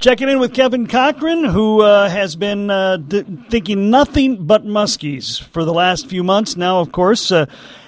Checking 0.00 0.30
in 0.30 0.38
with 0.38 0.54
Kevin 0.54 0.86
Cochran, 0.86 1.44
who 1.44 1.82
uh, 1.82 2.08
has 2.08 2.34
been 2.34 2.70
uh, 2.70 2.96
d- 2.96 3.22
thinking 3.50 3.90
nothing 3.90 4.46
but 4.46 4.64
muskies 4.64 5.38
for 5.38 5.62
the 5.62 5.74
last 5.74 6.06
few 6.06 6.24
months. 6.24 6.56
Now, 6.56 6.80
of 6.80 6.90
course, 6.90 7.30
uh, 7.30 7.44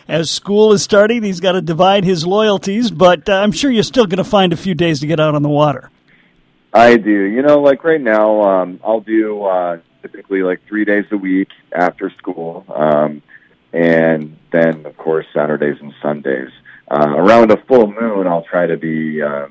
as 0.08 0.30
school 0.30 0.74
is 0.74 0.82
starting, 0.82 1.22
he's 1.22 1.40
got 1.40 1.52
to 1.52 1.62
divide 1.62 2.04
his 2.04 2.26
loyalties, 2.26 2.90
but 2.90 3.30
uh, 3.30 3.36
I'm 3.36 3.50
sure 3.50 3.70
you're 3.70 3.82
still 3.82 4.04
going 4.04 4.18
to 4.18 4.24
find 4.24 4.52
a 4.52 4.58
few 4.58 4.74
days 4.74 5.00
to 5.00 5.06
get 5.06 5.20
out 5.20 5.34
on 5.34 5.40
the 5.40 5.48
water. 5.48 5.88
I 6.74 6.98
do. 6.98 7.10
You 7.10 7.40
know, 7.40 7.62
like 7.62 7.82
right 7.82 7.98
now, 8.00 8.42
um, 8.42 8.78
I'll 8.84 9.00
do 9.00 9.44
uh, 9.44 9.78
typically 10.02 10.42
like 10.42 10.60
three 10.68 10.84
days 10.84 11.06
a 11.12 11.16
week 11.16 11.48
after 11.74 12.10
school, 12.18 12.66
um, 12.68 13.22
and 13.72 14.36
then, 14.50 14.84
of 14.84 14.98
course, 14.98 15.24
Saturdays 15.32 15.78
and 15.80 15.94
Sundays. 16.02 16.50
Uh, 16.90 17.14
around 17.16 17.52
a 17.52 17.56
full 17.64 17.90
moon, 17.90 18.26
I'll 18.26 18.44
try 18.44 18.66
to 18.66 18.76
be, 18.76 19.14
you 19.14 19.50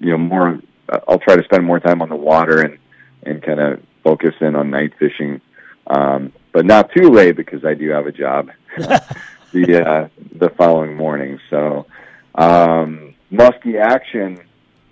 know, 0.00 0.16
more 0.16 0.58
I'll 0.88 1.18
try 1.18 1.36
to 1.36 1.44
spend 1.44 1.64
more 1.64 1.80
time 1.80 2.02
on 2.02 2.08
the 2.08 2.16
water 2.16 2.60
and 2.60 2.78
and 3.24 3.42
kind 3.42 3.60
of 3.60 3.82
focus 4.02 4.34
in 4.40 4.56
on 4.56 4.70
night 4.70 4.92
fishing, 4.98 5.40
um, 5.86 6.32
but 6.52 6.66
not 6.66 6.90
too 6.92 7.10
late 7.10 7.36
because 7.36 7.64
I 7.64 7.74
do 7.74 7.88
have 7.90 8.06
a 8.06 8.12
job 8.12 8.50
the 8.76 9.84
uh, 9.86 10.08
the 10.32 10.50
following 10.50 10.96
morning. 10.96 11.38
So 11.50 11.86
um, 12.34 13.14
musky 13.30 13.78
action. 13.78 14.40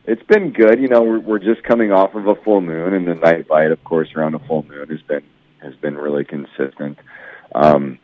It's 0.07 0.23
been 0.25 0.53
good. 0.53 0.81
You 0.81 0.89
know, 0.89 1.03
we're, 1.03 1.21
we're 1.21 1.39
just 1.39 1.63
coming 1.63 1.93
off 1.93 2.15
of 2.15 2.27
a 2.27 2.35
full 2.37 2.61
moon, 2.61 2.95
and 2.95 3.07
the 3.07 3.15
night 3.15 3.47
bite, 3.47 3.71
of 3.71 3.83
course, 3.85 4.09
around 4.17 4.35
a 4.35 4.39
full 4.41 4.65
moon 4.65 4.89
has 4.89 5.03
been 5.03 5.23
has 5.63 5.75
been 5.77 5.97
really 5.97 6.25
consistent. 6.25 6.99
Um, 7.55 7.99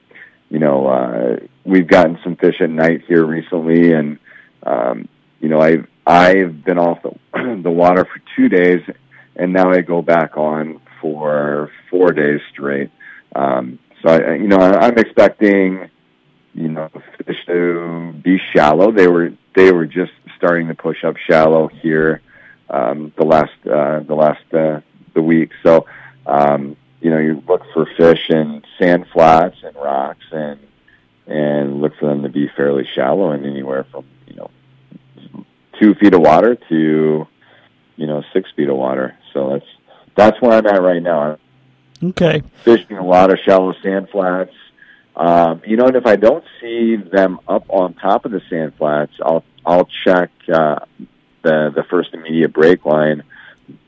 you 0.50 0.58
know, 0.58 0.86
uh, 0.86 1.36
we've 1.64 1.88
gotten 1.88 2.18
some 2.22 2.36
fish 2.36 2.60
at 2.60 2.70
night 2.70 3.02
here 3.08 3.24
recently, 3.24 3.92
and 3.92 4.18
um, 4.62 5.08
you 5.40 5.48
know, 5.48 5.60
I 5.60 5.78
I've 6.06 6.64
been 6.64 6.78
off 6.78 7.02
the, 7.02 7.60
the 7.62 7.70
water 7.70 8.04
for 8.04 8.22
two 8.36 8.48
days, 8.48 8.82
and 9.34 9.52
now 9.52 9.70
I 9.70 9.80
go 9.80 10.02
back 10.02 10.36
on 10.36 10.80
for 11.00 11.70
four 11.90 12.12
days 12.12 12.40
straight. 12.52 12.90
Um, 13.34 13.78
so 14.02 14.10
I, 14.10 14.34
you 14.34 14.46
know, 14.46 14.58
I, 14.58 14.86
I'm 14.86 14.98
expecting, 14.98 15.90
you 16.54 16.68
know, 16.68 16.88
fish 17.24 17.44
to 17.46 18.14
be 18.22 18.40
shallow. 18.52 18.92
They 18.92 19.08
were 19.08 19.32
they 19.54 19.72
were 19.72 19.86
just 19.86 20.12
starting 20.36 20.68
to 20.68 20.74
push 20.74 21.02
up 21.02 21.16
shallow 21.16 21.66
here 21.66 22.22
um, 22.70 23.12
the 23.16 23.24
last 23.24 23.54
uh, 23.66 24.00
the 24.00 24.14
last 24.14 24.54
uh, 24.54 24.80
the 25.14 25.22
week. 25.22 25.50
So 25.62 25.86
um, 26.24 26.76
you 27.00 27.10
know, 27.10 27.18
you 27.18 27.42
look 27.48 27.62
for 27.74 27.86
fish 27.96 28.30
in 28.30 28.62
sand 28.78 29.06
flats 29.12 29.56
and 29.64 29.74
rocks, 29.74 30.24
and 30.30 30.60
and 31.26 31.80
look 31.80 31.96
for 31.98 32.06
them 32.06 32.22
to 32.22 32.28
be 32.28 32.48
fairly 32.56 32.86
shallow 32.94 33.32
and 33.32 33.44
anywhere 33.44 33.84
from 33.90 34.04
two 35.80 35.94
feet 35.94 36.14
of 36.14 36.20
water 36.20 36.56
to 36.68 37.26
you 37.96 38.06
know 38.06 38.22
six 38.32 38.50
feet 38.56 38.68
of 38.68 38.76
water. 38.76 39.16
So 39.32 39.50
that's 39.50 39.66
that's 40.14 40.40
where 40.40 40.52
I'm 40.52 40.66
at 40.66 40.82
right 40.82 41.02
now. 41.02 41.38
Okay. 42.02 42.42
Fishing 42.62 42.98
a 42.98 43.04
lot 43.04 43.32
of 43.32 43.38
shallow 43.44 43.74
sand 43.82 44.08
flats. 44.10 44.52
Um, 45.14 45.62
you 45.66 45.76
know, 45.76 45.86
and 45.86 45.96
if 45.96 46.06
I 46.06 46.16
don't 46.16 46.44
see 46.60 46.96
them 46.96 47.40
up 47.48 47.64
on 47.68 47.94
top 47.94 48.26
of 48.26 48.32
the 48.32 48.42
sand 48.50 48.74
flats, 48.76 49.12
I'll 49.22 49.44
I'll 49.64 49.88
check 50.04 50.30
uh, 50.52 50.80
the 51.42 51.72
the 51.74 51.84
first 51.88 52.12
immediate 52.12 52.52
break 52.52 52.84
line. 52.84 53.22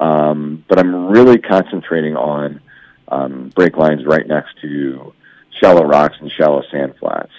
Um, 0.00 0.64
but 0.69 0.78
I'm 0.78 1.08
really 1.08 1.39
concentrating 1.39 2.17
on 2.17 2.61
um, 3.08 3.52
break 3.55 3.77
lines 3.77 4.05
right 4.05 4.27
next 4.27 4.61
to 4.62 5.12
shallow 5.61 5.84
rocks 5.84 6.17
and 6.20 6.33
shallow 6.33 6.62
sand 6.70 6.95
flats. 6.98 7.33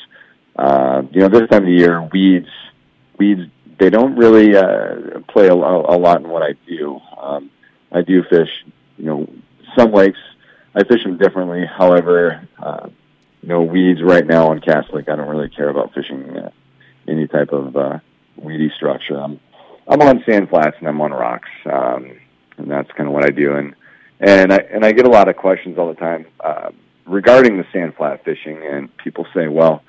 Uh, 0.56 1.04
you 1.12 1.22
know, 1.22 1.28
this 1.28 1.50
time 1.50 1.64
of 1.64 1.68
the 1.68 1.74
year, 1.74 2.02
weeds 2.02 2.50
weeds 3.18 3.50
they 3.80 3.90
don't 3.90 4.16
really 4.18 4.56
uh, 4.56 5.20
play 5.30 5.48
a, 5.48 5.54
a 5.54 5.98
lot 5.98 6.22
in 6.22 6.30
what 6.30 6.44
I 6.44 6.54
do. 6.68 7.00
Um, 7.18 7.50
I 7.92 8.02
do 8.02 8.24
fish, 8.30 8.50
you 8.98 9.06
know, 9.06 9.30
some 9.78 9.92
lakes. 9.92 10.20
I 10.76 10.84
fish 10.84 11.04
them 11.04 11.18
differently. 11.18 11.66
However, 11.66 12.48
uh, 12.62 12.90
you 13.42 13.50
know, 13.50 13.64
weeds 13.64 14.02
right 14.04 14.26
now 14.26 14.50
on 14.50 14.60
Cass 14.60 14.86
Lake, 14.92 15.10
I 15.10 15.16
don't 15.16 15.30
really 15.30 15.50
care 15.50 15.70
about 15.70 15.94
fishing 15.94 16.38
uh, 16.38 16.52
any 17.08 17.28
type 17.28 17.52
of 17.52 17.76
uh, 17.76 18.00
weedy 18.36 18.72
structure. 18.76 19.18
I'm 19.18 19.40
I'm 19.88 20.02
on 20.02 20.24
sand 20.26 20.50
flats 20.50 20.76
and 20.80 20.88
I'm 20.88 21.02
on 21.02 21.12
rocks, 21.12 21.50
um, 21.66 22.20
and 22.58 22.70
that's 22.70 22.92
kind 22.92 23.08
of 23.08 23.14
what 23.14 23.26
I 23.26 23.32
do. 23.32 23.56
And 23.56 23.76
and 24.20 24.54
I 24.54 24.58
and 24.58 24.86
I 24.86 24.92
get 24.92 25.08
a 25.08 25.10
lot 25.10 25.30
of 25.30 25.38
questions 25.38 25.78
all 25.78 25.88
the 25.88 26.00
time 26.00 26.26
uh, 26.42 26.70
regarding 27.06 27.58
the 27.58 27.66
sand 27.72 27.96
flat 27.96 28.24
fishing, 28.24 28.62
and 28.64 28.96
people 28.98 29.26
say, 29.34 29.48
well 29.48 29.84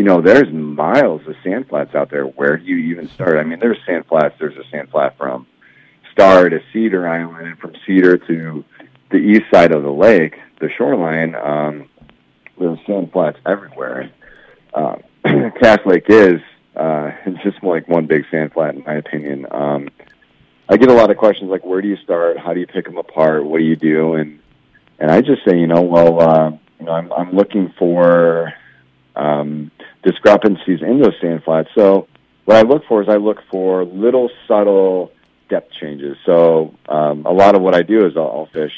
you 0.00 0.06
know, 0.06 0.22
there's 0.22 0.50
miles 0.50 1.20
of 1.26 1.36
sand 1.44 1.68
flats 1.68 1.94
out 1.94 2.08
there. 2.08 2.24
Where 2.24 2.56
do 2.56 2.64
you 2.64 2.90
even 2.90 3.06
start? 3.10 3.36
I 3.36 3.42
mean, 3.42 3.58
there's 3.58 3.76
sand 3.84 4.06
flats. 4.06 4.34
There's 4.38 4.56
a 4.56 4.66
sand 4.70 4.88
flat 4.88 5.18
from 5.18 5.46
Star 6.10 6.48
to 6.48 6.58
Cedar 6.72 7.06
Island, 7.06 7.48
and 7.48 7.58
from 7.58 7.74
Cedar 7.86 8.16
to 8.16 8.64
the 9.10 9.18
east 9.18 9.44
side 9.52 9.72
of 9.72 9.82
the 9.82 9.92
lake, 9.92 10.38
the 10.58 10.70
shoreline. 10.70 11.34
Um, 11.34 11.90
there's 12.58 12.78
sand 12.86 13.12
flats 13.12 13.40
everywhere. 13.44 14.10
Uh, 14.72 14.96
Cass 15.60 15.80
Lake 15.84 16.06
is 16.08 16.40
uh, 16.76 17.10
just 17.44 17.62
like 17.62 17.86
one 17.86 18.06
big 18.06 18.24
sand 18.30 18.54
flat, 18.54 18.76
in 18.76 18.82
my 18.84 18.94
opinion. 18.94 19.44
Um, 19.50 19.90
I 20.70 20.78
get 20.78 20.88
a 20.88 20.94
lot 20.94 21.10
of 21.10 21.18
questions 21.18 21.50
like, 21.50 21.66
where 21.66 21.82
do 21.82 21.88
you 21.88 21.98
start? 21.98 22.38
How 22.38 22.54
do 22.54 22.60
you 22.60 22.66
pick 22.66 22.86
them 22.86 22.96
apart? 22.96 23.44
What 23.44 23.58
do 23.58 23.64
you 23.64 23.76
do? 23.76 24.14
And 24.14 24.40
and 24.98 25.10
I 25.10 25.20
just 25.20 25.44
say, 25.44 25.58
you 25.58 25.66
know, 25.66 25.82
well, 25.82 26.22
uh, 26.22 26.50
you 26.78 26.86
know, 26.86 26.92
I'm 26.92 27.12
I'm 27.12 27.32
looking 27.32 27.74
for 27.78 28.54
um, 29.20 29.70
discrepancies 30.02 30.80
in 30.82 31.00
those 31.00 31.14
sand 31.20 31.44
flats. 31.44 31.68
So 31.74 32.08
what 32.46 32.56
I 32.56 32.62
look 32.62 32.84
for 32.88 33.02
is 33.02 33.08
I 33.08 33.16
look 33.16 33.38
for 33.50 33.84
little 33.84 34.30
subtle 34.48 35.12
depth 35.48 35.72
changes. 35.80 36.16
So 36.24 36.74
um, 36.88 37.26
a 37.26 37.32
lot 37.32 37.54
of 37.54 37.62
what 37.62 37.74
I 37.74 37.82
do 37.82 38.06
is 38.06 38.16
I'll, 38.16 38.22
I'll 38.22 38.48
fish 38.52 38.72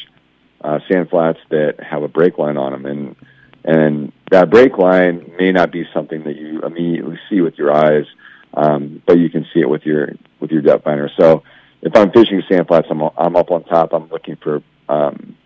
uh, 0.62 0.80
sand 0.90 1.10
flats 1.10 1.38
that 1.50 1.80
have 1.80 2.02
a 2.02 2.08
break 2.08 2.38
line 2.38 2.56
on 2.56 2.72
them, 2.72 2.86
and 2.86 3.16
and 3.64 4.12
that 4.30 4.50
break 4.50 4.78
line 4.78 5.32
may 5.38 5.52
not 5.52 5.70
be 5.70 5.84
something 5.94 6.24
that 6.24 6.36
you 6.36 6.60
immediately 6.62 7.18
see 7.30 7.40
with 7.40 7.56
your 7.56 7.72
eyes, 7.72 8.06
um, 8.54 9.00
but 9.06 9.18
you 9.18 9.30
can 9.30 9.46
see 9.54 9.60
it 9.60 9.68
with 9.68 9.84
your 9.84 10.08
with 10.40 10.50
your 10.50 10.62
depth 10.62 10.84
finder. 10.84 11.10
So 11.18 11.42
if 11.82 11.96
I'm 11.96 12.10
fishing 12.10 12.42
sand 12.48 12.66
flats, 12.66 12.88
I'm 12.90 13.02
I'm 13.16 13.36
up 13.36 13.50
on 13.50 13.64
top. 13.64 13.92
I'm 13.92 14.08
looking 14.08 14.36
for 14.36 14.62
um, 14.88 15.36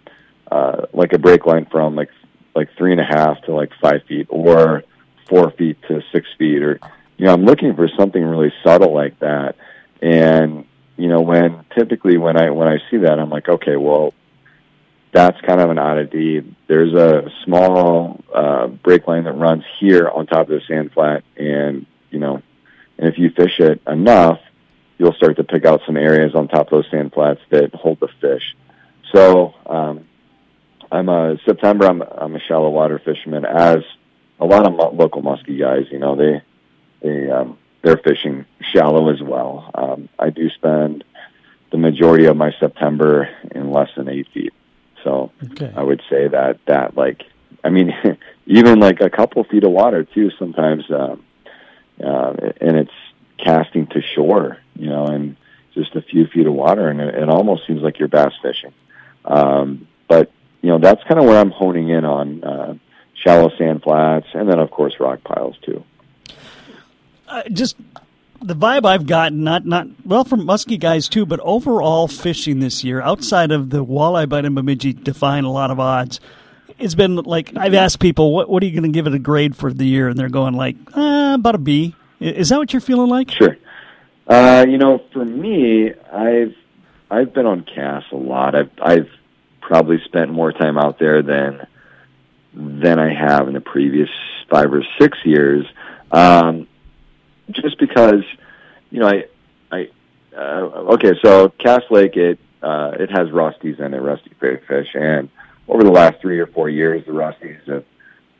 uh, 0.50 0.86
like 0.92 1.12
a 1.12 1.18
break 1.18 1.44
line 1.44 1.66
from 1.70 1.96
like 1.96 2.10
like 2.56 2.70
three 2.76 2.92
and 2.92 3.00
a 3.00 3.04
half 3.04 3.42
to 3.42 3.52
like 3.52 3.70
five 3.80 4.02
feet, 4.08 4.26
or 4.30 4.82
four 5.28 5.50
feet 5.52 5.78
to 5.88 6.02
six 6.12 6.26
feet, 6.38 6.62
or 6.62 6.80
you 7.16 7.26
know, 7.26 7.32
I'm 7.32 7.44
looking 7.44 7.74
for 7.76 7.88
something 7.96 8.22
really 8.22 8.52
subtle 8.64 8.94
like 8.94 9.18
that. 9.20 9.56
And 10.02 10.66
you 10.96 11.08
know, 11.08 11.20
when 11.20 11.64
typically 11.76 12.16
when 12.16 12.36
I 12.36 12.50
when 12.50 12.68
I 12.68 12.78
see 12.90 12.98
that, 12.98 13.18
I'm 13.18 13.30
like, 13.30 13.48
okay, 13.48 13.76
well, 13.76 14.14
that's 15.12 15.40
kind 15.42 15.60
of 15.60 15.70
an 15.70 15.78
oddity. 15.78 16.54
There's 16.66 16.94
a 16.94 17.30
small 17.44 18.20
uh, 18.34 18.66
break 18.66 19.06
line 19.06 19.24
that 19.24 19.32
runs 19.32 19.64
here 19.78 20.08
on 20.08 20.26
top 20.26 20.42
of 20.42 20.48
the 20.48 20.60
sand 20.66 20.92
flat, 20.92 21.24
and 21.36 21.86
you 22.10 22.18
know, 22.18 22.42
and 22.98 23.08
if 23.08 23.18
you 23.18 23.30
fish 23.30 23.60
it 23.60 23.80
enough, 23.86 24.40
you'll 24.98 25.14
start 25.14 25.36
to 25.36 25.44
pick 25.44 25.64
out 25.64 25.82
some 25.86 25.96
areas 25.96 26.34
on 26.34 26.48
top 26.48 26.66
of 26.66 26.70
those 26.70 26.90
sand 26.90 27.12
flats 27.12 27.40
that 27.50 27.74
hold 27.74 28.00
the 28.00 28.08
fish. 28.20 28.56
So 29.12 29.54
um, 29.66 30.06
I'm 30.90 31.08
a 31.08 31.36
September. 31.44 31.86
I'm 31.86 32.02
I'm 32.02 32.34
a 32.36 32.40
shallow 32.40 32.70
water 32.70 33.00
fisherman, 33.04 33.44
as 33.44 33.78
a 34.38 34.44
lot 34.44 34.66
of 34.66 34.94
local 34.94 35.22
muskie 35.22 35.58
guys, 35.58 35.86
you 35.90 35.98
know, 35.98 36.16
they 36.16 36.42
they 37.02 37.30
um, 37.30 37.58
they're 37.82 37.96
fishing 37.96 38.44
shallow 38.72 39.10
as 39.10 39.22
well. 39.22 39.70
Um, 39.74 40.08
I 40.18 40.30
do 40.30 40.48
spend 40.50 41.04
the 41.70 41.78
majority 41.78 42.26
of 42.26 42.36
my 42.36 42.52
September 42.60 43.28
in 43.50 43.70
less 43.70 43.88
than 43.96 44.08
eight 44.08 44.28
feet, 44.32 44.52
so 45.04 45.32
okay. 45.52 45.72
I 45.74 45.82
would 45.82 46.02
say 46.10 46.28
that 46.28 46.58
that 46.66 46.96
like 46.96 47.22
I 47.64 47.70
mean 47.70 47.92
even 48.46 48.78
like 48.78 49.00
a 49.00 49.10
couple 49.10 49.42
feet 49.44 49.64
of 49.64 49.70
water 49.70 50.04
too 50.04 50.30
sometimes, 50.38 50.84
um, 50.90 51.24
uh, 52.04 52.34
and 52.60 52.76
it's 52.76 52.90
casting 53.38 53.86
to 53.88 54.02
shore, 54.14 54.58
you 54.74 54.88
know, 54.88 55.06
and 55.06 55.36
just 55.74 55.94
a 55.94 56.02
few 56.02 56.26
feet 56.26 56.46
of 56.46 56.54
water, 56.54 56.88
and 56.88 57.00
it, 57.00 57.14
it 57.14 57.28
almost 57.28 57.66
seems 57.66 57.82
like 57.82 57.98
you're 57.98 58.08
bass 58.08 58.32
fishing. 58.42 58.72
Um, 59.24 59.88
you 60.66 60.72
know 60.72 60.78
that's 60.78 61.02
kind 61.04 61.20
of 61.20 61.26
where 61.26 61.38
I'm 61.38 61.50
honing 61.50 61.88
in 61.88 62.04
on. 62.04 62.44
Uh, 62.44 62.74
shallow 63.26 63.50
sand 63.56 63.82
flats, 63.82 64.26
and 64.34 64.48
then 64.48 64.58
of 64.58 64.70
course 64.70 64.94
rock 65.00 65.22
piles 65.24 65.56
too. 65.62 65.82
Uh, 67.28 67.42
just 67.50 67.76
the 68.42 68.54
vibe 68.54 68.84
I've 68.84 69.06
gotten, 69.06 69.42
not 69.42 69.66
not 69.66 69.88
well 70.04 70.24
from 70.24 70.42
muskie 70.42 70.78
guys 70.78 71.08
too, 71.08 71.26
but 71.26 71.40
overall 71.40 72.08
fishing 72.08 72.60
this 72.60 72.84
year, 72.84 73.00
outside 73.00 73.50
of 73.50 73.70
the 73.70 73.84
walleye 73.84 74.28
bite 74.28 74.44
and 74.44 74.54
bemidji 74.54 74.92
defying 74.92 75.44
a 75.44 75.50
lot 75.50 75.70
of 75.70 75.80
odds, 75.80 76.20
it's 76.78 76.94
been 76.94 77.16
like 77.16 77.56
I've 77.56 77.74
asked 77.74 78.00
people, 78.00 78.32
what 78.32 78.48
what 78.48 78.62
are 78.62 78.66
you 78.66 78.72
going 78.72 78.90
to 78.90 78.94
give 78.94 79.06
it 79.06 79.14
a 79.14 79.18
grade 79.18 79.56
for 79.56 79.72
the 79.72 79.86
year, 79.86 80.08
and 80.08 80.18
they're 80.18 80.28
going 80.28 80.54
like 80.54 80.76
uh, 80.96 81.32
about 81.34 81.54
a 81.54 81.58
B. 81.58 81.94
Is 82.20 82.48
that 82.50 82.58
what 82.58 82.72
you're 82.72 82.80
feeling 82.80 83.10
like? 83.10 83.30
Sure. 83.30 83.56
Uh, 84.26 84.64
you 84.68 84.78
know, 84.78 85.02
for 85.12 85.24
me, 85.24 85.92
I've 86.12 86.54
I've 87.10 87.34
been 87.34 87.46
on 87.46 87.64
Cass 87.64 88.04
a 88.12 88.16
lot. 88.16 88.54
I've 88.54 88.70
I've 88.80 89.08
probably 89.66 90.00
spent 90.04 90.30
more 90.30 90.52
time 90.52 90.78
out 90.78 90.98
there 90.98 91.22
than 91.22 91.66
than 92.54 92.98
I 92.98 93.12
have 93.12 93.48
in 93.48 93.54
the 93.54 93.60
previous 93.60 94.08
five 94.48 94.72
or 94.72 94.82
six 94.98 95.18
years. 95.24 95.66
Um, 96.10 96.68
just 97.50 97.78
because, 97.78 98.22
you 98.90 99.00
know, 99.00 99.08
I, 99.08 99.24
I, 99.70 99.90
uh, 100.34 100.94
okay, 100.94 101.12
so 101.22 101.50
Cass 101.50 101.82
Lake, 101.90 102.16
it, 102.16 102.38
uh, 102.62 102.92
it 102.98 103.10
has 103.10 103.28
rusties 103.28 103.78
in 103.78 103.92
it, 103.92 103.98
rusty 103.98 104.30
crayfish, 104.38 104.88
and 104.94 105.28
over 105.68 105.82
the 105.82 105.90
last 105.90 106.20
three 106.22 106.38
or 106.38 106.46
four 106.46 106.70
years, 106.70 107.04
the 107.04 107.12
rusties 107.12 107.62
have 107.68 107.84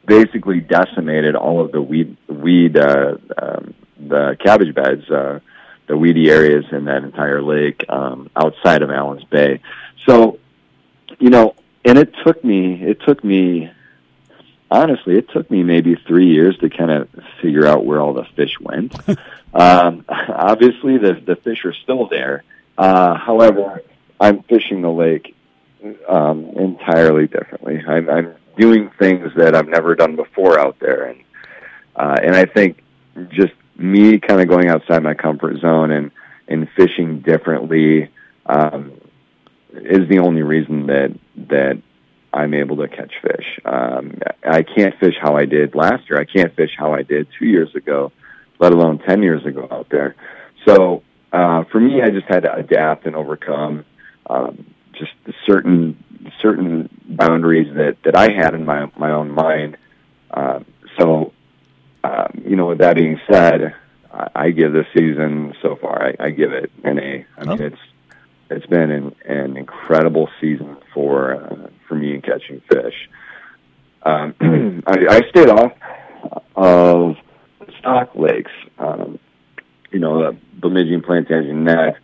basically 0.07 0.61
decimated 0.61 1.35
all 1.35 1.61
of 1.61 1.73
the 1.73 1.83
weed, 1.83 2.17
weed, 2.29 2.79
uh, 2.79 3.17
um, 3.43 3.75
the 3.99 4.37
cabbage 4.43 4.75
beds, 4.75 5.11
uh, 5.11 5.41
the 5.89 5.97
weedy 5.97 6.31
areas 6.31 6.65
in 6.73 6.85
that 6.87 7.03
entire 7.03 7.43
lake 7.43 7.85
um, 7.89 8.31
outside 8.35 8.83
of 8.83 8.91
Allen's 8.91 9.25
Bay. 9.25 9.61
So, 10.09 10.39
you 11.19 11.31
know, 11.31 11.55
and 11.85 11.99
it 11.99 12.15
took 12.25 12.43
me, 12.45 12.83
it 12.83 13.01
took 13.03 13.23
me, 13.23 13.71
honestly, 14.71 15.17
it 15.17 15.29
took 15.31 15.51
me 15.51 15.63
maybe 15.63 15.95
three 16.07 16.29
years 16.29 16.57
to 16.59 16.71
kind 16.71 16.91
of 16.91 17.09
figure 17.41 17.67
out 17.67 17.85
where 17.85 18.01
all 18.01 18.13
the 18.13 18.25
fish 18.37 18.59
went. 18.61 18.95
um, 19.55 20.05
obviously, 20.09 20.99
the 20.99 21.15
the 21.15 21.37
fish 21.37 21.65
are 21.65 21.75
still 21.75 22.09
there. 22.09 22.45
Uh, 22.77 23.15
however, 23.15 23.83
I'm 24.21 24.43
fishing 24.43 24.83
the 24.83 24.91
lake 24.91 25.35
um, 26.09 26.45
entirely 26.57 27.27
differently. 27.27 27.83
I'm, 27.87 28.09
I'm 28.09 28.35
doing 28.57 28.91
things 28.99 29.33
that 29.37 29.55
I've 29.55 29.69
never 29.69 29.95
done 29.95 30.17
before 30.17 30.59
out 30.59 30.79
there, 30.79 31.05
and 31.05 31.21
uh, 31.95 32.17
and 32.23 32.35
I 32.35 32.47
think 32.47 32.83
just 33.31 33.55
me 33.77 34.19
kind 34.19 34.41
of 34.41 34.49
going 34.49 34.69
outside 34.69 35.03
my 35.03 35.15
comfort 35.15 35.59
zone 35.61 35.91
and 35.91 36.11
and 36.49 36.69
fishing 36.77 37.21
differently 37.21 38.11
um, 38.47 38.93
is 39.83 40.09
the 40.09 40.19
only 40.19 40.43
reason 40.43 40.87
that 40.87 41.17
that 41.49 41.83
I'm 42.33 42.55
able 42.55 42.77
to 42.79 42.89
catch 42.89 43.13
fish. 43.23 43.59
Um, 43.65 44.19
I 44.45 44.63
can't 44.63 44.99
fish 44.99 45.15
how 45.21 45.37
I 45.37 45.47
did 45.47 45.75
last 45.75 46.09
year. 46.09 46.21
I 46.21 46.25
can't 46.25 46.55
fish 46.55 46.71
how 46.77 46.93
I 46.93 47.03
did 47.03 47.29
two 47.39 47.47
years 47.47 47.75
ago, 47.75 48.13
let 48.59 48.73
alone 48.73 48.99
ten 48.99 49.23
years 49.23 49.45
ago 49.47 49.67
out 49.71 49.89
there. 49.91 50.15
So 50.67 51.03
uh, 51.33 51.65
for 51.71 51.81
me, 51.81 52.03
I 52.03 52.11
just 52.11 52.27
had 52.27 52.43
to 52.43 52.55
adapt 52.55 53.07
and 53.07 53.17
overcome 53.17 53.85
um, 54.29 54.67
just 54.93 55.13
certain 55.47 56.03
certain 56.41 56.89
boundaries 57.09 57.73
that 57.75 57.97
that 58.05 58.17
I 58.17 58.33
had 58.33 58.55
in 58.55 58.65
my 58.65 58.91
my 58.97 59.13
own 59.13 59.31
mind. 59.31 59.77
Uh, 60.31 60.61
so, 60.99 61.33
um, 62.05 62.43
you 62.45 62.57
know, 62.57 62.67
with 62.67 62.79
that 62.79 62.97
being 62.97 63.21
said, 63.31 63.75
I, 64.13 64.29
I 64.35 64.51
give 64.51 64.73
this 64.73 64.87
season 64.97 65.55
so 65.63 65.77
far. 65.77 66.03
I, 66.03 66.27
I 66.27 66.31
give 66.31 66.53
it 66.53 66.71
an 66.85 66.99
A. 66.99 67.27
I 67.39 67.45
mean, 67.45 67.63
oh. 67.63 67.65
it's 67.65 67.79
it's 68.51 68.67
been 68.67 68.91
an, 68.91 69.15
an 69.25 69.57
incredible 69.57 70.29
season 70.41 70.77
for 70.95 71.35
uh, 71.35 71.69
for 71.89 71.95
me 71.95 72.15
in 72.15 72.23
catching 72.23 72.61
fish. 72.71 73.09
Um, 74.03 74.35
I, 74.87 75.07
I 75.09 75.21
stayed 75.31 75.49
off 75.49 75.73
of 76.55 77.17
stock 77.79 78.15
lakes. 78.15 78.53
Um, 78.79 79.19
you 79.91 79.99
know, 79.99 80.33
the 80.33 80.39
Bemidji 80.61 80.95
and 80.95 81.05
Plantagenet 81.05 81.97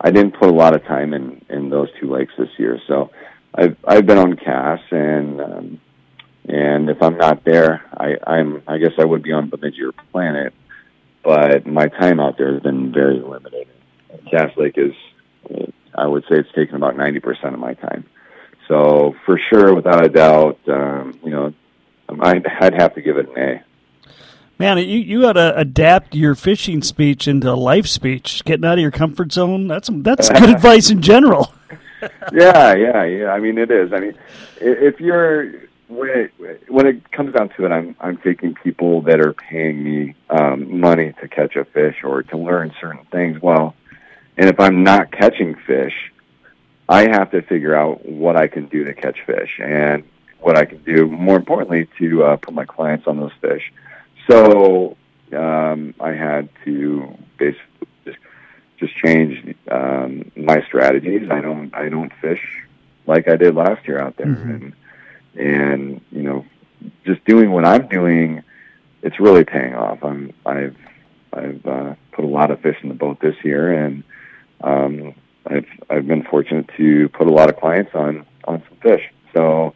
I 0.00 0.10
didn't 0.10 0.38
put 0.38 0.48
a 0.48 0.52
lot 0.52 0.74
of 0.74 0.84
time 0.84 1.14
in 1.14 1.44
in 1.48 1.70
those 1.70 1.88
two 2.00 2.10
lakes 2.10 2.32
this 2.38 2.50
year. 2.58 2.80
So 2.86 3.10
I've 3.54 3.76
I've 3.84 4.06
been 4.06 4.18
on 4.18 4.36
Cass 4.36 4.80
and 4.90 5.40
um, 5.40 5.80
and 6.48 6.90
if 6.90 7.02
I'm 7.02 7.16
not 7.16 7.44
there, 7.44 7.84
I 7.94 8.16
I'm 8.26 8.62
I 8.66 8.78
guess 8.78 8.92
I 8.98 9.04
would 9.04 9.22
be 9.22 9.32
on 9.32 9.48
Bemidji 9.48 9.82
or 9.82 9.92
Planet, 10.12 10.52
but 11.22 11.66
my 11.66 11.88
time 11.88 12.20
out 12.20 12.36
there 12.36 12.52
has 12.52 12.62
been 12.62 12.92
very 12.92 13.20
limited. 13.20 13.68
Cass 14.30 14.50
Lake 14.56 14.76
is 14.76 14.92
I 15.96 16.06
would 16.06 16.24
say 16.24 16.36
it's 16.36 16.52
taken 16.52 16.76
about 16.76 16.96
ninety 16.96 17.20
percent 17.20 17.54
of 17.54 17.60
my 17.60 17.74
time. 17.74 18.04
So 18.68 19.14
for 19.24 19.38
sure, 19.38 19.74
without 19.74 20.04
a 20.04 20.08
doubt, 20.08 20.58
um, 20.68 21.18
you 21.22 21.30
know, 21.30 21.54
I'd, 22.20 22.46
I'd 22.46 22.74
have 22.74 22.94
to 22.94 23.00
give 23.00 23.16
it 23.16 23.28
an 23.28 23.38
A. 23.38 23.64
Man, 24.58 24.78
you 24.78 24.84
you 24.84 25.20
got 25.20 25.34
to 25.34 25.56
adapt 25.56 26.14
your 26.14 26.34
fishing 26.34 26.82
speech 26.82 27.28
into 27.28 27.50
a 27.50 27.54
life 27.54 27.86
speech. 27.86 28.42
Getting 28.44 28.64
out 28.64 28.74
of 28.74 28.80
your 28.80 28.90
comfort 28.90 29.32
zone. 29.32 29.68
That's 29.68 29.90
that's 29.92 30.30
good 30.30 30.50
advice 30.56 30.90
in 30.90 31.02
general. 31.02 31.52
yeah, 32.32 32.74
yeah, 32.74 33.04
yeah. 33.04 33.30
I 33.30 33.38
mean, 33.38 33.58
it 33.58 33.70
is. 33.70 33.92
I 33.92 34.00
mean, 34.00 34.14
if 34.60 34.98
you're 34.98 35.66
when 35.88 36.08
it, 36.08 36.70
when 36.70 36.86
it 36.86 37.10
comes 37.12 37.34
down 37.34 37.50
to 37.50 37.66
it, 37.66 37.70
I'm 37.70 37.94
I'm 38.00 38.16
taking 38.18 38.54
people 38.54 39.02
that 39.02 39.20
are 39.20 39.34
paying 39.34 39.84
me 39.84 40.14
um, 40.30 40.80
money 40.80 41.12
to 41.20 41.28
catch 41.28 41.54
a 41.56 41.64
fish 41.64 41.96
or 42.02 42.22
to 42.24 42.36
learn 42.36 42.72
certain 42.80 43.04
things. 43.12 43.40
Well, 43.42 43.74
and 44.36 44.48
if 44.48 44.60
I'm 44.60 44.82
not 44.82 45.10
catching 45.12 45.54
fish, 45.54 46.12
I 46.88 47.08
have 47.08 47.30
to 47.32 47.42
figure 47.42 47.74
out 47.74 48.06
what 48.06 48.36
I 48.36 48.46
can 48.46 48.66
do 48.66 48.84
to 48.84 48.94
catch 48.94 49.18
fish 49.26 49.58
and 49.62 50.04
what 50.40 50.56
I 50.56 50.64
can 50.64 50.82
do. 50.84 51.06
More 51.06 51.36
importantly, 51.36 51.88
to 51.98 52.24
uh, 52.24 52.36
put 52.36 52.54
my 52.54 52.64
clients 52.64 53.06
on 53.06 53.18
those 53.18 53.32
fish. 53.40 53.72
So 54.28 54.96
um, 55.32 55.94
I 56.00 56.12
had 56.12 56.48
to 56.64 57.16
basically 57.38 57.88
just, 58.04 58.18
just 58.78 58.94
change 58.96 59.56
um, 59.70 60.30
my 60.36 60.62
strategies. 60.62 61.28
I 61.30 61.40
don't 61.40 61.74
I 61.74 61.88
don't 61.88 62.12
fish 62.20 62.42
like 63.06 63.28
I 63.28 63.36
did 63.36 63.54
last 63.54 63.86
year 63.86 63.98
out 63.98 64.16
there, 64.16 64.26
mm-hmm. 64.26 64.50
and 64.50 64.72
and 65.34 66.00
you 66.10 66.22
know 66.22 66.44
just 67.04 67.24
doing 67.24 67.50
what 67.50 67.64
I'm 67.64 67.88
doing, 67.88 68.42
it's 69.02 69.18
really 69.18 69.44
paying 69.44 69.74
off. 69.74 70.04
I'm 70.04 70.32
I've 70.44 70.76
I've 71.32 71.66
uh, 71.66 71.94
put 72.12 72.24
a 72.24 72.28
lot 72.28 72.50
of 72.50 72.60
fish 72.60 72.76
in 72.82 72.88
the 72.88 72.94
boat 72.94 73.20
this 73.20 73.36
year, 73.44 73.72
and 73.72 74.04
um, 74.60 75.14
I've 75.46 75.66
I've 75.90 76.06
been 76.06 76.24
fortunate 76.24 76.68
to 76.76 77.08
put 77.10 77.26
a 77.26 77.32
lot 77.32 77.48
of 77.48 77.56
clients 77.56 77.92
on 77.94 78.26
on 78.44 78.62
some 78.68 78.78
fish. 78.78 79.02
So 79.34 79.74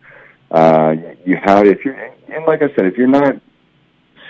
uh, 0.51 0.95
you 1.25 1.37
have 1.43 1.67
if 1.67 1.85
you're 1.85 1.95
and 1.95 2.45
like 2.47 2.63
I 2.63 2.69
said, 2.75 2.87
if 2.87 2.97
you're 2.97 3.09
not 3.09 3.41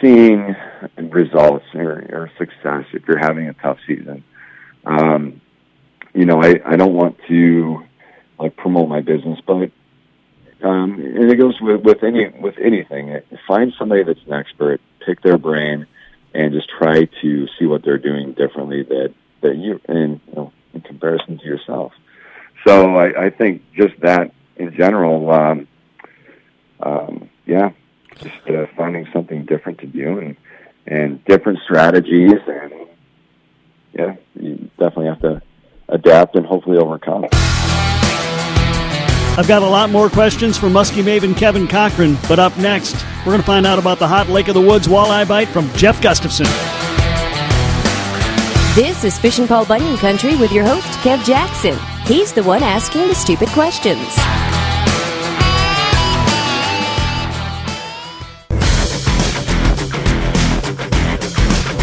seeing 0.00 0.56
results 0.96 1.66
or, 1.74 2.06
or 2.10 2.30
success 2.38 2.84
if 2.92 3.06
you're 3.06 3.18
having 3.18 3.48
a 3.48 3.54
tough 3.54 3.78
season. 3.86 4.24
Um, 4.84 5.40
you 6.14 6.24
know, 6.24 6.42
I, 6.42 6.60
I 6.64 6.76
don't 6.76 6.94
want 6.94 7.18
to 7.28 7.84
like 8.38 8.56
promote 8.56 8.88
my 8.88 9.00
business, 9.00 9.38
but 9.46 9.70
um, 10.62 11.00
and 11.00 11.30
it 11.30 11.36
goes 11.36 11.60
with, 11.60 11.82
with 11.82 12.02
any 12.02 12.28
with 12.28 12.56
anything. 12.58 13.20
Find 13.46 13.72
somebody 13.78 14.02
that's 14.02 14.20
an 14.26 14.32
expert, 14.32 14.80
pick 15.04 15.22
their 15.22 15.38
brain, 15.38 15.86
and 16.34 16.52
just 16.52 16.68
try 16.68 17.04
to 17.22 17.48
see 17.58 17.66
what 17.66 17.84
they're 17.84 17.98
doing 17.98 18.32
differently 18.32 18.82
that 18.84 19.14
that 19.42 19.56
you 19.56 19.80
in 19.88 20.20
you 20.26 20.34
know, 20.34 20.52
in 20.74 20.80
comparison 20.82 21.38
to 21.38 21.44
yourself. 21.44 21.92
So 22.66 22.94
I, 22.96 23.26
I 23.26 23.30
think 23.30 23.62
just 23.74 23.98
that 24.00 24.32
in 24.56 24.74
general, 24.76 25.30
um, 25.30 25.68
um, 26.80 27.30
yeah, 27.46 27.70
just 28.16 28.48
uh, 28.48 28.66
finding 28.76 29.06
something 29.12 29.44
different 29.44 29.78
to 29.80 29.86
do 29.86 30.18
and 30.18 30.36
and 30.86 31.24
different 31.24 31.58
strategies 31.64 32.40
and 32.46 32.72
yeah, 33.92 34.16
you 34.34 34.70
definitely 34.78 35.06
have 35.06 35.20
to 35.20 35.42
adapt 35.88 36.36
and 36.36 36.46
hopefully 36.46 36.78
overcome. 36.78 37.26
I've 39.36 39.48
got 39.48 39.62
a 39.62 39.66
lot 39.66 39.90
more 39.90 40.10
questions 40.10 40.58
for 40.58 40.66
Muskie 40.66 41.02
Maven 41.02 41.36
Kevin 41.36 41.66
Cochran, 41.66 42.16
but 42.28 42.38
up 42.38 42.56
next, 42.58 42.94
we're 43.20 43.32
going 43.32 43.40
to 43.40 43.46
find 43.46 43.66
out 43.66 43.78
about 43.78 43.98
the 43.98 44.06
hot 44.06 44.28
Lake 44.28 44.48
of 44.48 44.54
the 44.54 44.60
Woods 44.60 44.86
walleye 44.86 45.26
bite 45.26 45.48
from 45.48 45.70
Jeff 45.74 46.02
Gustafson. 46.02 46.46
This 48.76 49.02
is 49.02 49.18
Fish 49.18 49.40
and 49.40 49.48
Paul 49.48 49.64
Bunyan 49.64 49.96
Country 49.96 50.36
with 50.36 50.52
your 50.52 50.64
host, 50.64 50.86
Kev 51.00 51.24
Jackson. 51.24 51.76
He's 52.06 52.32
the 52.32 52.44
one 52.44 52.62
asking 52.62 53.08
the 53.08 53.16
stupid 53.16 53.48
questions. 53.48 53.98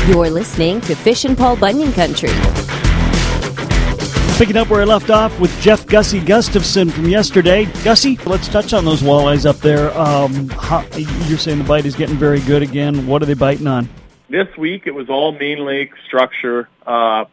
You're 0.07 0.29
listening 0.29 0.79
to 0.79 0.95
Fish 0.95 1.25
and 1.25 1.37
Paul 1.37 1.57
Bunyan 1.57 1.91
Country. 1.91 2.29
Picking 4.37 4.55
up 4.55 4.69
where 4.69 4.81
I 4.81 4.85
left 4.85 5.09
off 5.09 5.37
with 5.41 5.51
Jeff 5.59 5.85
Gussie 5.87 6.21
Gustafson 6.21 6.89
from 6.89 7.09
yesterday. 7.09 7.65
Gussie, 7.83 8.15
let's 8.25 8.47
touch 8.47 8.71
on 8.71 8.85
those 8.85 9.01
walleyes 9.01 9.45
up 9.45 9.57
there. 9.57 9.91
Um, 9.97 10.47
how, 10.51 10.85
you're 10.95 11.37
saying 11.37 11.57
the 11.57 11.65
bite 11.65 11.85
is 11.85 11.97
getting 11.97 12.15
very 12.15 12.39
good 12.39 12.63
again. 12.63 13.05
What 13.07 13.21
are 13.21 13.25
they 13.25 13.33
biting 13.33 13.67
on? 13.67 13.89
This 14.29 14.47
week 14.57 14.83
it 14.85 14.93
was 14.93 15.09
all 15.09 15.31
main 15.31 15.65
lake 15.65 15.91
structure, 16.05 16.67
uh, 16.85 17.25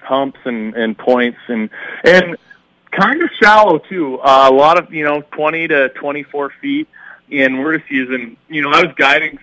humps 0.00 0.38
and, 0.44 0.74
and 0.74 0.96
points, 0.96 1.38
and 1.48 1.70
and 2.04 2.36
kind 2.90 3.22
of 3.22 3.30
shallow 3.42 3.78
too. 3.78 4.18
Uh, 4.20 4.48
a 4.50 4.54
lot 4.54 4.78
of 4.78 4.92
you 4.92 5.04
know 5.04 5.22
20 5.32 5.68
to 5.68 5.88
24 5.90 6.52
feet, 6.60 6.88
and 7.30 7.58
we're 7.58 7.78
just 7.78 7.90
using. 7.90 8.36
You 8.48 8.62
know, 8.62 8.70
I 8.70 8.84
was 8.84 8.94
guiding 8.96 9.38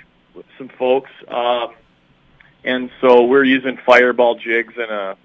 some 0.57 0.69
folks. 0.69 1.11
Uh, 1.27 1.67
and 2.63 2.89
so 3.01 3.23
we're 3.23 3.43
using 3.43 3.77
fireball 3.85 4.35
jigs 4.35 4.73
and 4.77 4.91
a 4.91 5.17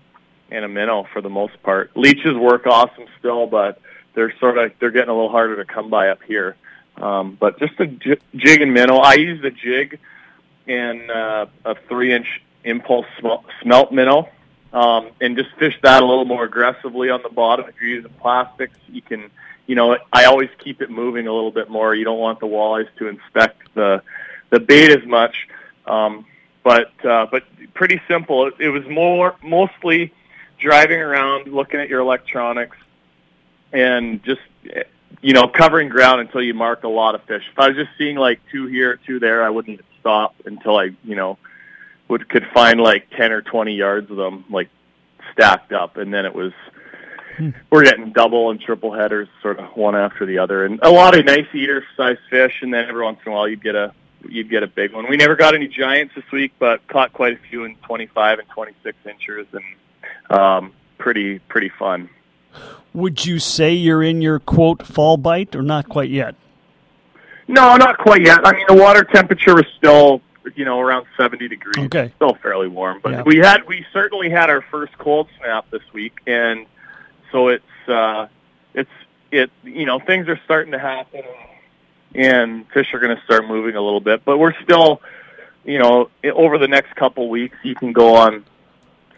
and 0.50 0.64
a 0.64 0.68
minnow 0.68 1.06
for 1.12 1.20
the 1.20 1.30
most 1.30 1.60
part. 1.62 1.90
Leeches 1.96 2.36
work 2.36 2.66
awesome 2.66 3.06
still, 3.18 3.46
but 3.46 3.80
they're 4.14 4.32
sort 4.38 4.58
of 4.58 4.72
they're 4.78 4.90
getting 4.90 5.08
a 5.08 5.14
little 5.14 5.30
harder 5.30 5.56
to 5.56 5.64
come 5.64 5.90
by 5.90 6.10
up 6.10 6.22
here. 6.22 6.56
Um, 6.96 7.36
but 7.40 7.58
just 7.58 7.78
a 7.80 7.86
j- 7.86 8.18
jig 8.36 8.60
and 8.60 8.72
minnow. 8.72 8.98
I 8.98 9.14
use 9.14 9.40
the 9.42 9.50
jig 9.50 9.98
and 10.66 11.10
uh, 11.10 11.46
a 11.64 11.74
three 11.88 12.12
inch 12.12 12.42
impulse 12.64 13.06
smelt 13.60 13.92
minnow, 13.92 14.28
um, 14.72 15.10
and 15.20 15.36
just 15.36 15.50
fish 15.58 15.78
that 15.82 16.02
a 16.02 16.06
little 16.06 16.24
more 16.24 16.44
aggressively 16.44 17.10
on 17.10 17.22
the 17.22 17.28
bottom. 17.28 17.68
If 17.68 17.80
you're 17.80 17.90
using 17.90 18.12
plastics, 18.20 18.78
you 18.88 19.02
can. 19.02 19.30
You 19.64 19.76
know, 19.76 19.96
I 20.12 20.24
always 20.24 20.50
keep 20.58 20.82
it 20.82 20.90
moving 20.90 21.28
a 21.28 21.32
little 21.32 21.52
bit 21.52 21.70
more. 21.70 21.94
You 21.94 22.04
don't 22.04 22.18
want 22.18 22.40
the 22.40 22.46
walleyes 22.46 22.88
to 22.98 23.06
inspect 23.06 23.72
the 23.74 24.02
the 24.50 24.58
bait 24.58 24.90
as 24.90 25.06
much. 25.06 25.48
Um, 25.86 26.26
but 26.62 26.92
uh, 27.04 27.26
but 27.30 27.44
pretty 27.74 28.00
simple. 28.08 28.46
It, 28.46 28.54
it 28.58 28.68
was 28.68 28.86
more 28.88 29.36
mostly 29.42 30.12
driving 30.58 31.00
around, 31.00 31.48
looking 31.52 31.80
at 31.80 31.88
your 31.88 32.00
electronics, 32.00 32.76
and 33.72 34.22
just 34.22 34.40
you 35.20 35.32
know 35.32 35.48
covering 35.48 35.88
ground 35.88 36.20
until 36.20 36.42
you 36.42 36.54
mark 36.54 36.84
a 36.84 36.88
lot 36.88 37.14
of 37.14 37.22
fish. 37.24 37.42
If 37.50 37.58
I 37.58 37.68
was 37.68 37.76
just 37.76 37.90
seeing 37.98 38.16
like 38.16 38.40
two 38.50 38.66
here, 38.66 38.98
two 39.06 39.18
there, 39.18 39.42
I 39.42 39.50
wouldn't 39.50 39.80
stop 40.02 40.34
until 40.44 40.76
I 40.76 40.90
you 41.04 41.16
know 41.16 41.38
would 42.08 42.28
could 42.28 42.46
find 42.52 42.80
like 42.80 43.08
ten 43.16 43.32
or 43.32 43.40
twenty 43.40 43.74
yards 43.74 44.10
of 44.10 44.18
them 44.18 44.44
like 44.50 44.68
stacked 45.32 45.72
up, 45.72 45.96
and 45.96 46.12
then 46.12 46.26
it 46.26 46.34
was 46.34 46.52
hmm. 47.36 47.50
we're 47.70 47.84
getting 47.84 48.12
double 48.12 48.50
and 48.50 48.60
triple 48.60 48.92
headers, 48.92 49.28
sort 49.40 49.58
of 49.58 49.76
one 49.76 49.96
after 49.96 50.26
the 50.26 50.38
other, 50.38 50.64
and 50.64 50.80
a 50.82 50.90
lot 50.90 51.16
of 51.16 51.24
nice 51.24 51.46
eater 51.54 51.84
size 51.96 52.18
fish, 52.28 52.58
and 52.60 52.74
then 52.74 52.84
every 52.88 53.02
once 53.02 53.18
in 53.24 53.32
a 53.32 53.34
while 53.34 53.48
you'd 53.48 53.62
get 53.62 53.74
a 53.74 53.94
you'd 54.28 54.50
get 54.50 54.62
a 54.62 54.66
big 54.66 54.92
one. 54.92 55.08
We 55.08 55.16
never 55.16 55.36
got 55.36 55.54
any 55.54 55.68
giants 55.68 56.14
this 56.14 56.30
week, 56.32 56.52
but 56.58 56.86
caught 56.88 57.12
quite 57.12 57.34
a 57.34 57.48
few 57.48 57.64
in 57.64 57.76
25 57.76 58.40
and 58.40 58.48
26 58.48 58.96
inches, 59.06 59.46
and 59.52 60.38
um, 60.38 60.72
pretty 60.98 61.38
pretty 61.38 61.70
fun. 61.70 62.10
Would 62.92 63.24
you 63.24 63.38
say 63.38 63.72
you're 63.72 64.02
in 64.02 64.20
your 64.20 64.38
quote 64.38 64.86
fall 64.86 65.16
bite, 65.16 65.56
or 65.56 65.62
not 65.62 65.88
quite 65.88 66.10
yet? 66.10 66.34
No, 67.52 67.76
not 67.76 67.98
quite 67.98 68.22
yet. 68.22 68.40
I 68.44 68.52
mean, 68.52 68.64
the 68.66 68.74
water 68.74 69.04
temperature 69.04 69.58
is 69.60 69.66
still 69.76 70.22
you 70.54 70.64
know 70.64 70.80
around 70.80 71.06
70 71.16 71.48
degrees. 71.48 71.86
Okay, 71.86 72.10
still 72.16 72.34
fairly 72.34 72.66
warm, 72.66 73.00
but 73.02 73.12
yeah. 73.12 73.22
we 73.22 73.36
had 73.36 73.66
we 73.66 73.86
certainly 73.92 74.30
had 74.30 74.50
our 74.50 74.62
first 74.62 74.96
cold 74.98 75.28
snap 75.38 75.70
this 75.70 75.82
week, 75.92 76.18
and 76.26 76.66
so 77.30 77.48
it's 77.48 77.88
uh, 77.88 78.26
it's 78.74 78.90
it 79.30 79.50
you 79.64 79.84
know 79.84 79.98
things 79.98 80.28
are 80.28 80.40
starting 80.44 80.72
to 80.72 80.78
happen 80.78 81.22
and 82.14 82.66
fish 82.72 82.92
are 82.94 83.00
going 83.00 83.16
to 83.16 83.22
start 83.24 83.46
moving 83.46 83.76
a 83.76 83.80
little 83.80 84.00
bit. 84.00 84.24
But 84.24 84.38
we're 84.38 84.54
still, 84.62 85.00
you 85.64 85.78
know, 85.78 86.10
over 86.24 86.58
the 86.58 86.68
next 86.68 86.94
couple 86.94 87.28
weeks, 87.28 87.56
you 87.62 87.74
can 87.74 87.92
go 87.92 88.16
on. 88.16 88.44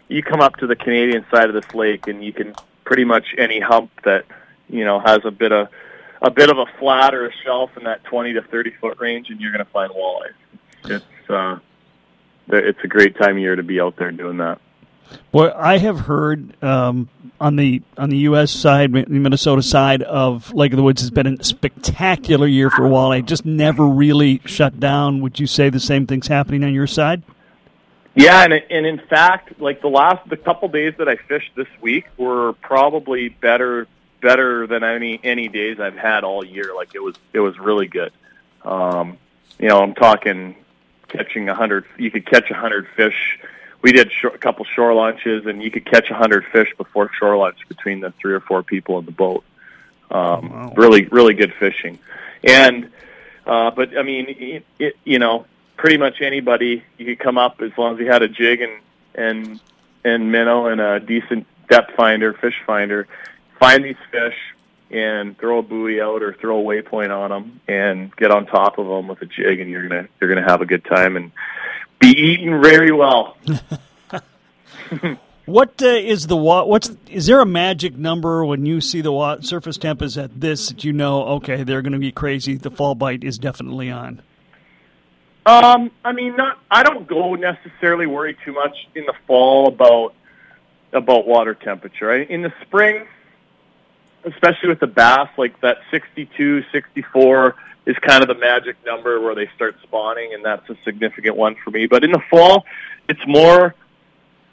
You 0.07 0.21
come 0.21 0.41
up 0.41 0.57
to 0.57 0.67
the 0.67 0.75
Canadian 0.75 1.25
side 1.31 1.49
of 1.49 1.55
this 1.55 1.73
lake, 1.73 2.07
and 2.07 2.23
you 2.23 2.33
can 2.33 2.53
pretty 2.83 3.05
much 3.05 3.33
any 3.37 3.59
hump 3.59 3.91
that 4.03 4.25
you 4.69 4.85
know 4.85 4.99
has 4.99 5.19
a 5.23 5.31
bit 5.31 5.51
of 5.51 5.69
a 6.25 6.31
bit 6.31 6.49
of 6.49 6.57
a 6.57 6.65
flat 6.79 7.13
or 7.13 7.27
a 7.27 7.31
shelf 7.43 7.69
in 7.77 7.83
that 7.83 8.03
20 8.05 8.33
to 8.33 8.41
30 8.41 8.71
foot 8.81 8.99
range, 8.99 9.29
and 9.29 9.39
you're 9.39 9.51
going 9.51 9.63
to 9.63 9.71
find 9.71 9.91
walleye. 9.93 10.31
It's 10.85 11.29
uh, 11.29 11.59
it's 12.47 12.79
a 12.83 12.87
great 12.87 13.15
time 13.15 13.37
of 13.37 13.37
year 13.37 13.55
to 13.55 13.63
be 13.63 13.79
out 13.79 13.95
there 13.97 14.11
doing 14.11 14.37
that. 14.37 14.59
Well, 15.31 15.53
I 15.55 15.77
have 15.77 16.01
heard 16.01 16.61
um, 16.63 17.09
on 17.39 17.57
the 17.57 17.83
on 17.95 18.09
the 18.09 18.17
U.S. 18.17 18.51
side, 18.51 18.91
the 18.91 19.05
Minnesota 19.07 19.61
side 19.61 20.01
of 20.01 20.51
Lake 20.51 20.73
of 20.73 20.77
the 20.77 20.83
Woods 20.83 21.01
has 21.01 21.11
been 21.11 21.27
a 21.27 21.43
spectacular 21.43 22.47
year 22.47 22.71
for 22.71 22.83
walleye. 22.83 23.23
Just 23.23 23.45
never 23.45 23.85
really 23.85 24.41
shut 24.45 24.79
down. 24.79 25.21
Would 25.21 25.39
you 25.39 25.45
say 25.45 25.69
the 25.69 25.79
same 25.79 26.07
thing's 26.07 26.27
happening 26.27 26.63
on 26.63 26.73
your 26.73 26.87
side? 26.87 27.21
Yeah, 28.15 28.43
and 28.43 28.53
and 28.53 28.85
in 28.87 28.97
fact, 28.97 29.61
like 29.61 29.81
the 29.81 29.89
last 29.89 30.27
the 30.27 30.37
couple 30.37 30.69
days 30.69 30.95
that 30.97 31.07
I 31.07 31.17
fished 31.17 31.51
this 31.55 31.67
week 31.81 32.05
were 32.17 32.53
probably 32.53 33.29
better 33.29 33.87
better 34.25 34.67
than 34.67 34.83
any 34.83 35.19
any 35.23 35.47
days 35.47 35.79
I've 35.79 35.97
had 35.97 36.23
all 36.23 36.43
year. 36.43 36.71
Like 36.75 36.95
it 36.95 37.03
was 37.03 37.15
it 37.33 37.39
was 37.39 37.57
really 37.59 37.87
good. 37.87 38.11
Um, 38.63 39.17
you 39.59 39.69
know, 39.69 39.81
I'm 39.81 39.93
talking 39.93 40.55
catching 41.07 41.47
a 41.49 41.55
hundred. 41.55 41.85
You 41.97 42.09
could 42.11 42.25
catch 42.25 42.49
a 42.49 42.55
hundred 42.55 42.87
fish 42.95 43.39
we 43.85 43.91
did 43.91 44.11
a 44.23 44.37
couple 44.39 44.65
shore 44.65 44.95
launches, 44.95 45.45
and 45.45 45.61
you 45.61 45.69
could 45.69 45.85
catch 45.85 46.09
a 46.09 46.15
hundred 46.15 46.43
fish 46.45 46.73
before 46.75 47.11
shore 47.19 47.37
launch 47.37 47.59
between 47.67 47.99
the 47.99 48.11
three 48.19 48.33
or 48.33 48.39
four 48.39 48.63
people 48.63 48.97
in 48.97 49.05
the 49.05 49.11
boat. 49.11 49.43
Um, 50.09 50.49
wow. 50.49 50.73
Really, 50.75 51.05
really 51.05 51.35
good 51.35 51.53
fishing, 51.53 51.99
and 52.43 52.89
uh, 53.45 53.69
but 53.69 53.95
I 53.95 54.01
mean, 54.01 54.25
it, 54.27 54.65
it, 54.79 54.97
you 55.03 55.19
know, 55.19 55.45
pretty 55.77 55.97
much 55.97 56.21
anybody 56.21 56.83
you 56.97 57.05
could 57.05 57.19
come 57.19 57.37
up 57.37 57.61
as 57.61 57.77
long 57.77 57.93
as 57.93 57.99
you 57.99 58.07
had 58.07 58.23
a 58.23 58.27
jig 58.27 58.61
and 58.61 58.81
and 59.13 59.59
and 60.03 60.31
minnow 60.31 60.65
and 60.65 60.81
a 60.81 60.99
decent 60.99 61.45
depth 61.69 61.93
finder, 61.95 62.33
fish 62.33 62.59
finder, 62.65 63.07
find 63.59 63.83
these 63.83 63.95
fish 64.11 64.35
and 64.91 65.37
throw 65.37 65.59
a 65.59 65.61
buoy 65.61 65.99
out 66.01 66.21
or 66.21 66.33
throw 66.33 66.59
a 66.59 66.63
waypoint 66.63 67.09
on 67.09 67.29
them 67.29 67.61
and 67.67 68.15
get 68.15 68.31
on 68.31 68.45
top 68.45 68.77
of 68.77 68.87
them 68.87 69.07
with 69.07 69.21
a 69.21 69.25
jig, 69.25 69.59
and 69.59 69.69
you're 69.69 69.87
gonna 69.87 70.07
you're 70.19 70.33
gonna 70.33 70.47
have 70.47 70.61
a 70.61 70.65
good 70.65 70.85
time 70.85 71.17
and 71.17 71.31
be 71.99 72.09
eaten 72.09 72.61
very 72.61 72.91
well. 72.91 73.37
what 75.45 75.81
uh, 75.81 75.87
is 75.87 76.27
the 76.27 76.35
what's 76.37 76.91
is 77.09 77.27
there 77.27 77.39
a 77.39 77.45
magic 77.45 77.95
number 77.95 78.45
when 78.45 78.65
you 78.65 78.81
see 78.81 79.01
the 79.01 79.11
wa- 79.11 79.39
surface 79.41 79.77
temp 79.77 80.01
is 80.01 80.17
at 80.17 80.39
this 80.39 80.69
that 80.69 80.83
you 80.83 80.93
know 80.93 81.23
okay 81.23 81.63
they're 81.63 81.81
going 81.81 81.93
to 81.93 81.99
be 81.99 82.11
crazy 82.11 82.55
the 82.55 82.71
fall 82.71 82.95
bite 82.95 83.23
is 83.23 83.37
definitely 83.37 83.91
on. 83.91 84.21
Um, 85.45 85.91
I 86.03 86.11
mean, 86.11 86.35
not. 86.35 86.59
I 86.71 86.81
don't 86.81 87.07
go 87.07 87.35
necessarily 87.35 88.07
worry 88.07 88.35
too 88.43 88.51
much 88.51 88.75
in 88.95 89.05
the 89.05 89.13
fall 89.27 89.67
about 89.67 90.15
about 90.91 91.27
water 91.27 91.53
temperature. 91.53 92.07
Right? 92.07 92.29
In 92.29 92.41
the 92.41 92.51
spring, 92.61 93.05
especially 94.25 94.69
with 94.69 94.79
the 94.79 94.87
bass, 94.87 95.29
like 95.37 95.59
that 95.61 95.77
62, 95.91 96.63
64 96.71 97.55
is 97.85 97.95
kind 97.99 98.21
of 98.21 98.27
the 98.27 98.35
magic 98.35 98.75
number 98.85 99.21
where 99.21 99.35
they 99.35 99.47
start 99.55 99.75
spawning, 99.83 100.33
and 100.33 100.43
that's 100.43 100.67
a 100.69 100.77
significant 100.83 101.35
one 101.35 101.55
for 101.63 101.71
me. 101.71 101.85
But 101.85 102.03
in 102.03 102.11
the 102.11 102.21
fall, 102.29 102.65
it's 103.07 103.25
more 103.27 103.75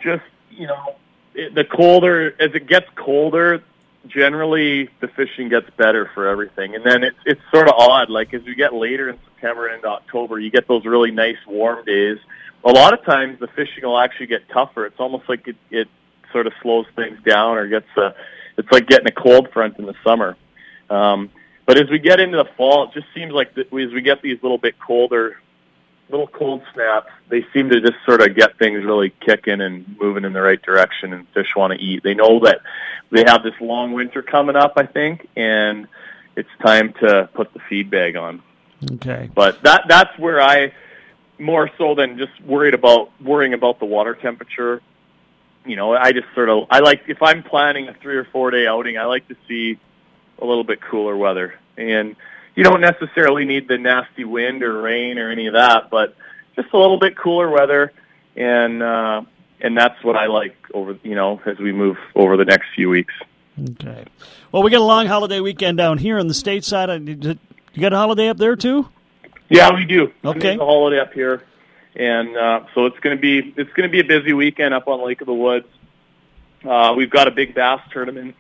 just 0.01 0.23
you 0.51 0.67
know 0.67 0.97
it, 1.35 1.55
the 1.55 1.65
colder 1.65 2.35
as 2.41 2.55
it 2.55 2.67
gets 2.67 2.87
colder. 2.95 3.63
Generally, 4.09 4.91
the 5.01 5.07
fishing 5.09 5.49
gets 5.49 5.71
better 5.77 6.11
for 6.13 6.27
everything, 6.27 6.75
and 6.75 6.85
then 6.85 7.05
it's 7.05 7.19
it's 7.25 7.41
sort 7.53 7.69
of 7.69 7.75
odd. 7.79 8.11
Like 8.11 8.35
as 8.35 8.43
we 8.43 8.55
get 8.55 8.75
later 8.75 9.09
in 9.09 9.19
September 9.25 9.69
and 9.69 9.85
October, 9.85 10.39
you 10.41 10.51
get 10.51 10.67
those 10.67 10.85
really 10.85 11.13
nice 11.13 11.37
warm 11.47 11.85
days. 11.85 12.19
A 12.65 12.71
lot 12.71 12.93
of 12.93 13.05
times, 13.05 13.39
the 13.39 13.47
fishing 13.49 13.85
will 13.85 13.99
actually 13.99 14.27
get 14.27 14.49
tougher. 14.49 14.87
It's 14.87 14.99
almost 14.99 15.29
like 15.29 15.47
it, 15.47 15.57
it 15.71 15.89
sort 16.33 16.47
of 16.47 16.53
slows 16.63 16.87
things 16.97 17.19
down, 17.25 17.57
or 17.57 17.67
gets 17.69 17.87
a. 17.97 18.15
It's 18.57 18.71
like 18.71 18.87
getting 18.87 19.09
a 19.09 19.13
cold 19.13 19.51
front 19.53 19.79
in 19.79 19.87
the 19.87 19.95
summer. 20.05 20.37
Um, 20.91 21.31
but 21.67 21.79
as 21.79 21.89
we 21.89 21.99
get 21.99 22.21
into 22.21 22.37
the 22.37 22.49
fall, 22.57 22.85
it 22.85 22.93
just 22.93 23.07
seems 23.15 23.33
like 23.33 23.55
the, 23.55 23.63
as 23.63 23.93
we 23.93 24.03
get 24.03 24.21
these 24.21 24.43
little 24.43 24.59
bit 24.59 24.79
colder, 24.79 25.41
little 26.11 26.27
cold 26.27 26.63
snaps, 26.75 27.11
they 27.29 27.47
seem 27.53 27.71
to 27.71 27.81
just 27.81 27.95
sort 28.05 28.21
of 28.21 28.37
get 28.37 28.59
things 28.59 28.85
really 28.85 29.11
kicking 29.21 29.61
and 29.61 29.97
moving 29.99 30.25
in 30.25 30.33
the 30.33 30.43
right 30.43 30.61
direction, 30.61 31.13
and 31.13 31.27
fish 31.29 31.55
want 31.57 31.73
to 31.73 31.79
eat. 31.79 32.03
They 32.03 32.15
know 32.15 32.41
that 32.41 32.61
they 33.11 33.25
have 33.27 33.43
this 33.43 33.55
long 33.61 33.93
winter 33.93 34.23
coming 34.23 34.57
up, 34.57 34.75
I 34.77 34.87
think, 34.87 35.29
and 35.37 35.87
it's 36.37 36.49
time 36.61 36.93
to 37.01 37.29
put 37.33 37.53
the 37.55 37.61
feed 37.69 37.91
bag 37.91 38.17
on. 38.17 38.43
Okay. 38.95 39.31
But 39.35 39.63
that 39.63 39.85
that's 39.89 40.19
where 40.19 40.41
I 40.41 40.73
more 41.39 41.71
so 41.79 41.95
than 41.95 42.19
just 42.19 42.33
worried 42.43 42.75
about 42.75 43.11
worrying 43.21 43.55
about 43.55 43.79
the 43.79 43.87
water 43.87 44.15
temperature. 44.15 44.81
You 45.65 45.77
know, 45.77 45.95
I 45.95 46.13
just 46.13 46.27
sort 46.35 46.49
of 46.49 46.67
I 46.71 46.81
like 46.81 47.03
if 47.09 47.23
I'm 47.23 47.43
planning 47.43 47.89
a 47.89 47.95
three 47.95 48.17
or 48.17 48.25
four 48.25 48.51
day 48.51 48.67
outing, 48.67 48.99
I 48.99 49.05
like 49.05 49.29
to 49.29 49.37
see 49.49 49.79
a 50.41 50.45
little 50.45 50.65
bit 50.65 50.81
cooler 50.81 51.17
weather. 51.17 51.55
And 51.77 52.17
you 52.55 52.65
don't 52.65 52.81
necessarily 52.81 53.45
need 53.45 53.69
the 53.69 53.79
nasty 53.79 54.25
wind 54.25 54.63
or 54.63 54.83
rain 54.83 55.19
or 55.19 55.31
any 55.31 55.47
of 55.47 55.55
that, 55.55 55.89
but 55.91 56.17
just 56.57 56.73
a 56.73 56.79
little 56.79 56.99
bit 56.99 57.17
cooler 57.17 57.49
weather 57.49 57.93
and 58.37 58.83
uh 58.83 59.23
and 59.61 59.77
that's 59.77 60.03
what 60.03 60.17
I 60.17 60.27
like 60.27 60.57
over 60.75 60.99
you 61.03 61.15
know 61.15 61.41
as 61.47 61.59
we 61.59 61.73
move 61.73 61.97
over 62.15 62.37
the 62.37 62.45
next 62.45 62.67
few 62.75 62.89
weeks. 62.89 63.15
Okay. 63.71 64.05
Well, 64.51 64.63
we 64.63 64.71
got 64.71 64.81
a 64.81 64.85
long 64.85 65.07
holiday 65.07 65.41
weekend 65.41 65.79
down 65.79 65.99
here 65.99 66.19
on 66.19 66.27
the 66.27 66.35
stateside. 66.35 66.89
Uh, 66.89 67.35
you 67.75 67.83
got 67.83 67.93
a 67.93 67.97
holiday 67.97 68.29
up 68.29 68.39
there 68.39 68.57
too? 68.57 68.89
Yeah, 69.51 69.75
we 69.75 69.85
do. 69.85 70.11
Okay. 70.25 70.55
a 70.55 70.59
holiday 70.59 70.99
up 70.99 71.13
here, 71.13 71.45
and 71.95 72.37
uh, 72.37 72.65
so 72.75 72.87
it's 72.87 72.99
going 73.01 73.17
to 73.17 73.21
be 73.21 73.39
it's 73.57 73.73
going 73.73 73.89
to 73.89 73.93
be 73.93 74.01
a 74.01 74.05
busy 74.05 74.33
weekend 74.33 74.75
up 74.75 74.89
on 74.89 75.05
Lake 75.05 75.21
of 75.21 75.27
the 75.27 75.35
Woods. 75.35 75.67
Uh, 76.65 76.95
we've 76.97 77.11
got 77.11 77.27
a 77.29 77.33
big 77.33 77.55
bass 77.55 77.81
tournament 77.93 78.37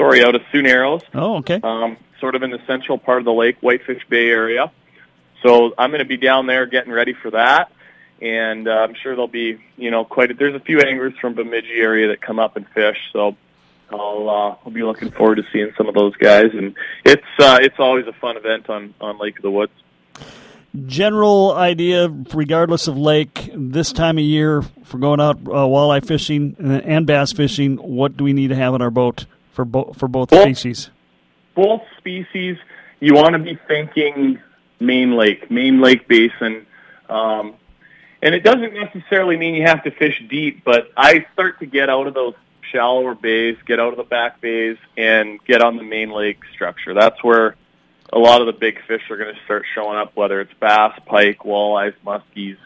sorry, 0.00 0.24
out 0.24 0.34
of 0.34 0.42
Sioux 0.50 0.62
Narrows. 0.62 1.02
Oh, 1.14 1.36
okay. 1.36 1.60
Um, 1.62 1.96
sort 2.18 2.34
of 2.34 2.42
in 2.42 2.50
the 2.50 2.60
central 2.66 2.98
part 2.98 3.18
of 3.18 3.24
the 3.24 3.32
lake, 3.32 3.58
Whitefish 3.60 4.02
Bay 4.08 4.28
area. 4.28 4.70
So 5.42 5.74
I'm 5.78 5.90
going 5.90 6.00
to 6.00 6.04
be 6.04 6.16
down 6.16 6.46
there 6.46 6.66
getting 6.66 6.92
ready 6.92 7.14
for 7.14 7.30
that, 7.30 7.72
and 8.20 8.68
uh, 8.68 8.72
I'm 8.72 8.94
sure 8.94 9.14
there'll 9.14 9.28
be, 9.28 9.58
you 9.76 9.90
know, 9.90 10.04
quite. 10.04 10.30
A, 10.30 10.34
there's 10.34 10.54
a 10.54 10.60
few 10.60 10.80
anglers 10.80 11.14
from 11.18 11.34
Bemidji 11.34 11.80
area 11.80 12.08
that 12.08 12.20
come 12.20 12.38
up 12.38 12.56
and 12.56 12.68
fish, 12.68 12.98
so 13.12 13.36
I'll 13.90 14.28
uh, 14.28 14.56
I'll 14.64 14.72
be 14.72 14.82
looking 14.82 15.10
forward 15.10 15.36
to 15.36 15.44
seeing 15.50 15.72
some 15.78 15.88
of 15.88 15.94
those 15.94 16.14
guys, 16.16 16.50
and 16.52 16.74
it's 17.06 17.22
uh, 17.38 17.58
it's 17.62 17.78
always 17.78 18.06
a 18.06 18.12
fun 18.12 18.36
event 18.36 18.68
on 18.68 18.94
on 19.00 19.18
Lake 19.18 19.36
of 19.36 19.42
the 19.42 19.50
Woods. 19.50 19.72
General 20.86 21.52
idea, 21.52 22.08
regardless 22.08 22.86
of 22.86 22.96
lake, 22.96 23.50
this 23.54 23.92
time 23.92 24.18
of 24.18 24.24
year 24.24 24.62
for 24.84 24.98
going 24.98 25.20
out 25.20 25.36
uh, 25.38 25.66
walleye 25.66 26.04
fishing 26.04 26.54
and 26.58 27.06
bass 27.06 27.32
fishing, 27.32 27.76
what 27.76 28.16
do 28.16 28.22
we 28.22 28.32
need 28.32 28.48
to 28.48 28.54
have 28.54 28.74
in 28.74 28.82
our 28.82 28.90
boat 28.90 29.26
for 29.52 29.64
both 29.64 29.98
for 29.98 30.06
both, 30.06 30.30
both 30.30 30.42
species? 30.42 30.90
Both 31.56 31.82
species, 31.98 32.56
you 33.00 33.14
want 33.14 33.32
to 33.32 33.40
be 33.40 33.58
thinking 33.66 34.38
main 34.78 35.16
lake, 35.16 35.50
main 35.50 35.80
lake 35.80 36.06
basin. 36.06 36.66
Um, 37.08 37.54
and 38.22 38.34
it 38.34 38.44
doesn't 38.44 38.72
necessarily 38.72 39.36
mean 39.36 39.54
you 39.54 39.64
have 39.66 39.82
to 39.84 39.90
fish 39.90 40.22
deep, 40.28 40.62
but 40.64 40.92
I 40.96 41.26
start 41.32 41.58
to 41.60 41.66
get 41.66 41.88
out 41.90 42.06
of 42.06 42.14
those 42.14 42.34
shallower 42.70 43.14
bays, 43.14 43.56
get 43.66 43.80
out 43.80 43.92
of 43.92 43.96
the 43.96 44.04
back 44.04 44.40
bays, 44.40 44.76
and 44.96 45.42
get 45.44 45.62
on 45.62 45.76
the 45.76 45.82
main 45.82 46.10
lake 46.10 46.38
structure. 46.52 46.94
That's 46.94 47.22
where 47.24 47.56
a 48.12 48.18
lot 48.18 48.40
of 48.40 48.46
the 48.46 48.52
big 48.52 48.78
fish 48.86 49.02
are 49.10 49.16
going 49.16 49.34
to 49.34 49.40
start 49.44 49.64
showing 49.74 49.96
up, 49.96 50.16
whether 50.16 50.40
it's 50.40 50.52
bass, 50.60 50.98
pike, 51.06 51.40
walleyes, 51.40 51.94
muskies, 52.04 52.56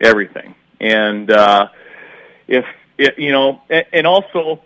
everything. 0.00 0.54
And 0.80 1.30
uh, 1.30 1.68
if 2.48 2.64
it, 2.96 3.18
you 3.18 3.32
know, 3.32 3.62
and, 3.68 4.06
also 4.06 4.62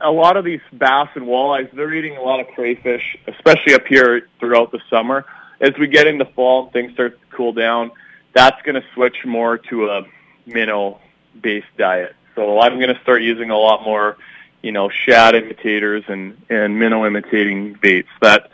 a 0.00 0.10
lot 0.10 0.36
of 0.36 0.44
these 0.44 0.60
bass 0.72 1.08
and 1.14 1.24
walleyes, 1.24 1.74
they're 1.74 1.92
eating 1.94 2.16
a 2.16 2.22
lot 2.22 2.40
of 2.40 2.48
crayfish, 2.48 3.16
especially 3.26 3.74
up 3.74 3.86
here 3.86 4.28
throughout 4.38 4.70
the 4.70 4.80
summer. 4.90 5.24
As 5.60 5.70
we 5.78 5.86
get 5.86 6.06
into 6.06 6.26
fall 6.26 6.64
and 6.64 6.72
things 6.72 6.92
start 6.92 7.18
to 7.18 7.36
cool 7.36 7.52
down, 7.52 7.90
that's 8.34 8.60
going 8.62 8.74
to 8.74 8.86
switch 8.94 9.16
more 9.24 9.56
to 9.56 9.88
a 9.88 10.02
minnow-based 10.46 11.66
diet. 11.78 12.14
So 12.34 12.60
I'm 12.60 12.78
going 12.78 12.94
to 12.94 13.00
start 13.02 13.22
using 13.22 13.50
a 13.50 13.56
lot 13.56 13.82
more, 13.84 14.18
you 14.60 14.72
know, 14.72 14.90
shad 14.90 15.34
imitators 15.34 16.04
and 16.08 16.36
and 16.50 16.78
minnow 16.78 17.06
imitating 17.06 17.74
baits. 17.80 18.08
That 18.20 18.50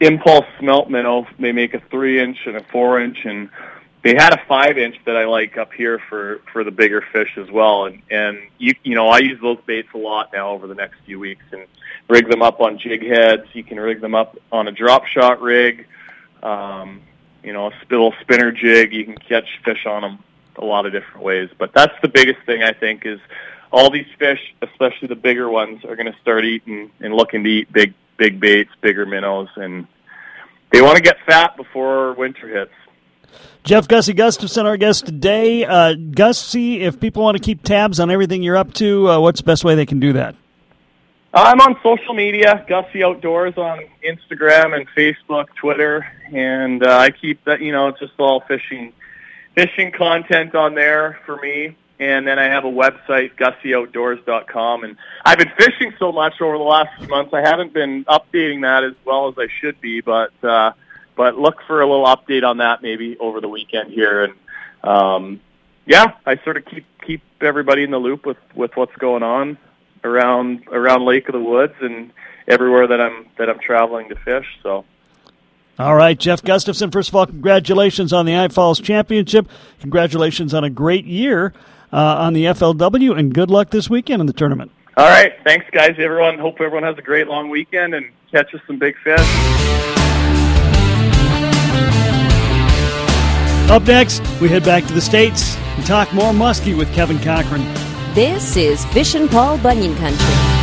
impulse 0.00 0.46
smelt 0.58 0.90
minnow, 0.90 1.26
they 1.38 1.52
make 1.52 1.74
a 1.74 1.80
three 1.90 2.20
inch 2.20 2.38
and 2.46 2.56
a 2.56 2.64
four 2.64 3.00
inch, 3.00 3.24
and 3.24 3.48
they 4.02 4.14
had 4.14 4.34
a 4.34 4.40
five 4.46 4.76
inch 4.78 4.96
that 5.06 5.16
I 5.16 5.24
like 5.24 5.56
up 5.56 5.72
here 5.72 6.00
for 6.08 6.40
for 6.52 6.64
the 6.64 6.70
bigger 6.70 7.02
fish 7.12 7.36
as 7.36 7.50
well. 7.50 7.86
And 7.86 8.02
and 8.10 8.38
you 8.58 8.74
you 8.82 8.94
know 8.94 9.08
I 9.08 9.18
use 9.18 9.40
those 9.40 9.58
baits 9.66 9.88
a 9.94 9.98
lot 9.98 10.30
now 10.32 10.50
over 10.50 10.66
the 10.66 10.74
next 10.74 10.96
few 11.06 11.18
weeks 11.18 11.44
and 11.52 11.66
rig 12.08 12.28
them 12.28 12.42
up 12.42 12.60
on 12.60 12.78
jig 12.78 13.06
heads. 13.06 13.44
You 13.52 13.64
can 13.64 13.78
rig 13.78 14.00
them 14.00 14.14
up 14.14 14.36
on 14.52 14.68
a 14.68 14.72
drop 14.72 15.06
shot 15.06 15.40
rig. 15.40 15.86
Um, 16.42 17.00
you 17.42 17.52
know, 17.52 17.68
a 17.68 17.72
spittle 17.82 18.14
spinner 18.20 18.52
jig. 18.52 18.92
You 18.92 19.04
can 19.04 19.16
catch 19.16 19.60
fish 19.64 19.86
on 19.86 20.02
them 20.02 20.18
a 20.56 20.64
lot 20.64 20.86
of 20.86 20.92
different 20.92 21.22
ways. 21.22 21.50
But 21.56 21.72
that's 21.74 21.94
the 22.02 22.08
biggest 22.08 22.40
thing 22.46 22.62
I 22.62 22.72
think 22.72 23.04
is 23.06 23.20
all 23.70 23.90
these 23.90 24.06
fish, 24.18 24.54
especially 24.62 25.08
the 25.08 25.16
bigger 25.16 25.48
ones, 25.48 25.84
are 25.84 25.96
going 25.96 26.10
to 26.10 26.18
start 26.20 26.44
eating 26.44 26.90
and 27.00 27.14
looking 27.14 27.44
to 27.44 27.50
eat 27.50 27.72
big 27.72 27.94
big 28.16 28.40
baits, 28.40 28.70
bigger 28.80 29.06
minnows, 29.06 29.48
and 29.56 29.86
they 30.72 30.80
want 30.82 30.96
to 30.96 31.02
get 31.02 31.16
fat 31.26 31.56
before 31.56 32.14
winter 32.14 32.48
hits. 32.48 32.72
Jeff 33.64 33.88
Gussie 33.88 34.12
Gustafson, 34.12 34.66
our 34.66 34.76
guest 34.76 35.06
today. 35.06 35.64
Uh, 35.64 35.94
Gussie, 35.94 36.82
if 36.82 37.00
people 37.00 37.22
want 37.22 37.36
to 37.36 37.42
keep 37.42 37.62
tabs 37.62 37.98
on 37.98 38.10
everything 38.10 38.42
you're 38.42 38.56
up 38.56 38.74
to, 38.74 39.08
uh, 39.08 39.20
what's 39.20 39.40
the 39.40 39.46
best 39.46 39.64
way 39.64 39.74
they 39.74 39.86
can 39.86 40.00
do 40.00 40.12
that? 40.12 40.36
I'm 41.32 41.60
on 41.60 41.76
social 41.82 42.14
media, 42.14 42.64
Gussie 42.68 43.02
Outdoors 43.02 43.54
on 43.56 43.80
Instagram 44.06 44.76
and 44.76 44.86
Facebook, 44.96 45.46
Twitter, 45.60 46.06
and 46.32 46.86
uh, 46.86 46.98
I 46.98 47.10
keep 47.10 47.42
that. 47.44 47.60
You 47.60 47.72
know, 47.72 47.88
it's 47.88 47.98
just 47.98 48.12
all 48.18 48.42
fishing, 48.46 48.92
fishing 49.56 49.90
content 49.90 50.54
on 50.54 50.74
there 50.74 51.18
for 51.26 51.36
me. 51.38 51.76
And 52.00 52.26
then 52.26 52.38
I 52.38 52.44
have 52.44 52.64
a 52.64 52.70
website, 52.70 53.36
gussieoutdoors.com. 53.36 54.84
And 54.84 54.96
I've 55.24 55.38
been 55.38 55.52
fishing 55.56 55.94
so 55.98 56.10
much 56.10 56.40
over 56.40 56.58
the 56.58 56.64
last 56.64 56.90
few 56.98 57.08
months, 57.08 57.32
I 57.32 57.40
haven't 57.40 57.72
been 57.72 58.04
updating 58.06 58.62
that 58.62 58.82
as 58.82 58.94
well 59.04 59.28
as 59.28 59.34
I 59.38 59.46
should 59.60 59.80
be. 59.80 60.00
But 60.00 60.32
uh, 60.42 60.72
but 61.16 61.38
look 61.38 61.62
for 61.66 61.80
a 61.80 61.86
little 61.86 62.06
update 62.06 62.44
on 62.44 62.58
that 62.58 62.82
maybe 62.82 63.16
over 63.18 63.40
the 63.40 63.48
weekend 63.48 63.92
here. 63.92 64.24
And 64.24 64.34
um, 64.82 65.40
yeah, 65.86 66.14
I 66.26 66.36
sort 66.42 66.56
of 66.56 66.64
keep 66.64 66.84
keep 67.06 67.22
everybody 67.40 67.84
in 67.84 67.90
the 67.90 67.98
loop 67.98 68.26
with 68.26 68.38
with 68.54 68.76
what's 68.76 68.94
going 68.96 69.22
on 69.22 69.56
around 70.02 70.66
around 70.72 71.04
Lake 71.04 71.28
of 71.28 71.32
the 71.32 71.40
Woods 71.40 71.74
and 71.80 72.10
everywhere 72.48 72.86
that 72.88 73.00
I'm 73.00 73.26
that 73.38 73.48
I'm 73.48 73.58
traveling 73.58 74.08
to 74.08 74.16
fish. 74.16 74.46
So. 74.62 74.84
All 75.76 75.96
right, 75.96 76.16
Jeff 76.16 76.40
Gustafson. 76.40 76.92
First 76.92 77.08
of 77.08 77.16
all, 77.16 77.26
congratulations 77.26 78.12
on 78.12 78.26
the 78.26 78.36
I 78.36 78.46
Falls 78.46 78.78
Championship. 78.78 79.48
Congratulations 79.80 80.54
on 80.54 80.62
a 80.62 80.70
great 80.70 81.04
year 81.04 81.52
Uh, 81.94 82.16
on 82.18 82.32
the 82.32 82.46
FLW, 82.46 83.16
and 83.16 83.32
good 83.32 83.52
luck 83.52 83.70
this 83.70 83.88
weekend 83.88 84.20
in 84.20 84.26
the 84.26 84.32
tournament. 84.32 84.72
All 84.96 85.06
right, 85.06 85.32
thanks, 85.44 85.64
guys. 85.70 85.94
Everyone, 85.96 86.40
hope 86.40 86.56
everyone 86.60 86.82
has 86.82 86.98
a 86.98 87.02
great 87.02 87.28
long 87.28 87.50
weekend 87.50 87.94
and 87.94 88.10
catches 88.32 88.60
some 88.66 88.80
big 88.80 88.96
fish. 89.04 89.20
Up 93.70 93.84
next, 93.84 94.22
we 94.40 94.48
head 94.48 94.64
back 94.64 94.84
to 94.86 94.92
the 94.92 95.00
States 95.00 95.56
and 95.56 95.86
talk 95.86 96.12
more 96.12 96.32
muskie 96.32 96.76
with 96.76 96.92
Kevin 96.94 97.20
Cochran. 97.20 97.62
This 98.12 98.56
is 98.56 98.84
Fish 98.86 99.14
and 99.14 99.30
Paul 99.30 99.58
Bunyan 99.58 99.94
Country. 99.94 100.53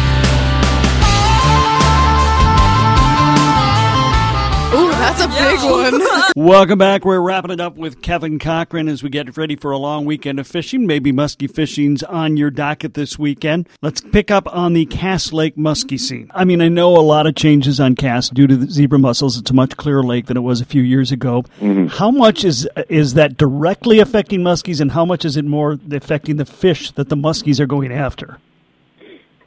That's 5.01 5.21
a 5.23 5.27
big 5.27 5.59
one. 5.63 6.01
Welcome 6.35 6.77
back. 6.77 7.03
We're 7.05 7.19
wrapping 7.19 7.49
it 7.49 7.59
up 7.59 7.75
with 7.75 8.03
Kevin 8.03 8.37
Cochran 8.37 8.87
as 8.87 9.01
we 9.01 9.09
get 9.09 9.35
ready 9.35 9.55
for 9.55 9.71
a 9.71 9.77
long 9.77 10.05
weekend 10.05 10.39
of 10.39 10.47
fishing. 10.47 10.85
Maybe 10.85 11.11
muskie 11.11 11.49
fishing's 11.49 12.03
on 12.03 12.37
your 12.37 12.51
docket 12.51 12.93
this 12.93 13.17
weekend. 13.17 13.67
Let's 13.81 13.99
pick 13.99 14.29
up 14.29 14.47
on 14.53 14.73
the 14.73 14.85
Cass 14.85 15.33
Lake 15.33 15.55
muskie 15.55 15.99
scene. 15.99 16.29
I 16.35 16.45
mean, 16.45 16.61
I 16.61 16.69
know 16.69 16.95
a 16.95 17.01
lot 17.01 17.25
of 17.25 17.35
changes 17.35 17.79
on 17.79 17.95
Cass 17.95 18.29
due 18.29 18.45
to 18.45 18.55
the 18.55 18.69
zebra 18.69 18.99
mussels. 18.99 19.39
It's 19.39 19.49
a 19.49 19.55
much 19.55 19.75
clearer 19.75 20.03
lake 20.03 20.27
than 20.27 20.37
it 20.37 20.41
was 20.41 20.61
a 20.61 20.65
few 20.65 20.83
years 20.83 21.11
ago. 21.11 21.43
Mm-hmm. 21.59 21.87
How 21.87 22.11
much 22.11 22.43
is 22.43 22.69
is 22.87 23.15
that 23.15 23.37
directly 23.37 23.99
affecting 23.99 24.41
muskies, 24.41 24.79
and 24.79 24.91
how 24.91 25.05
much 25.05 25.25
is 25.25 25.35
it 25.35 25.45
more 25.45 25.79
affecting 25.91 26.37
the 26.37 26.45
fish 26.45 26.91
that 26.91 27.09
the 27.09 27.17
muskies 27.17 27.59
are 27.59 27.65
going 27.65 27.91
after? 27.91 28.37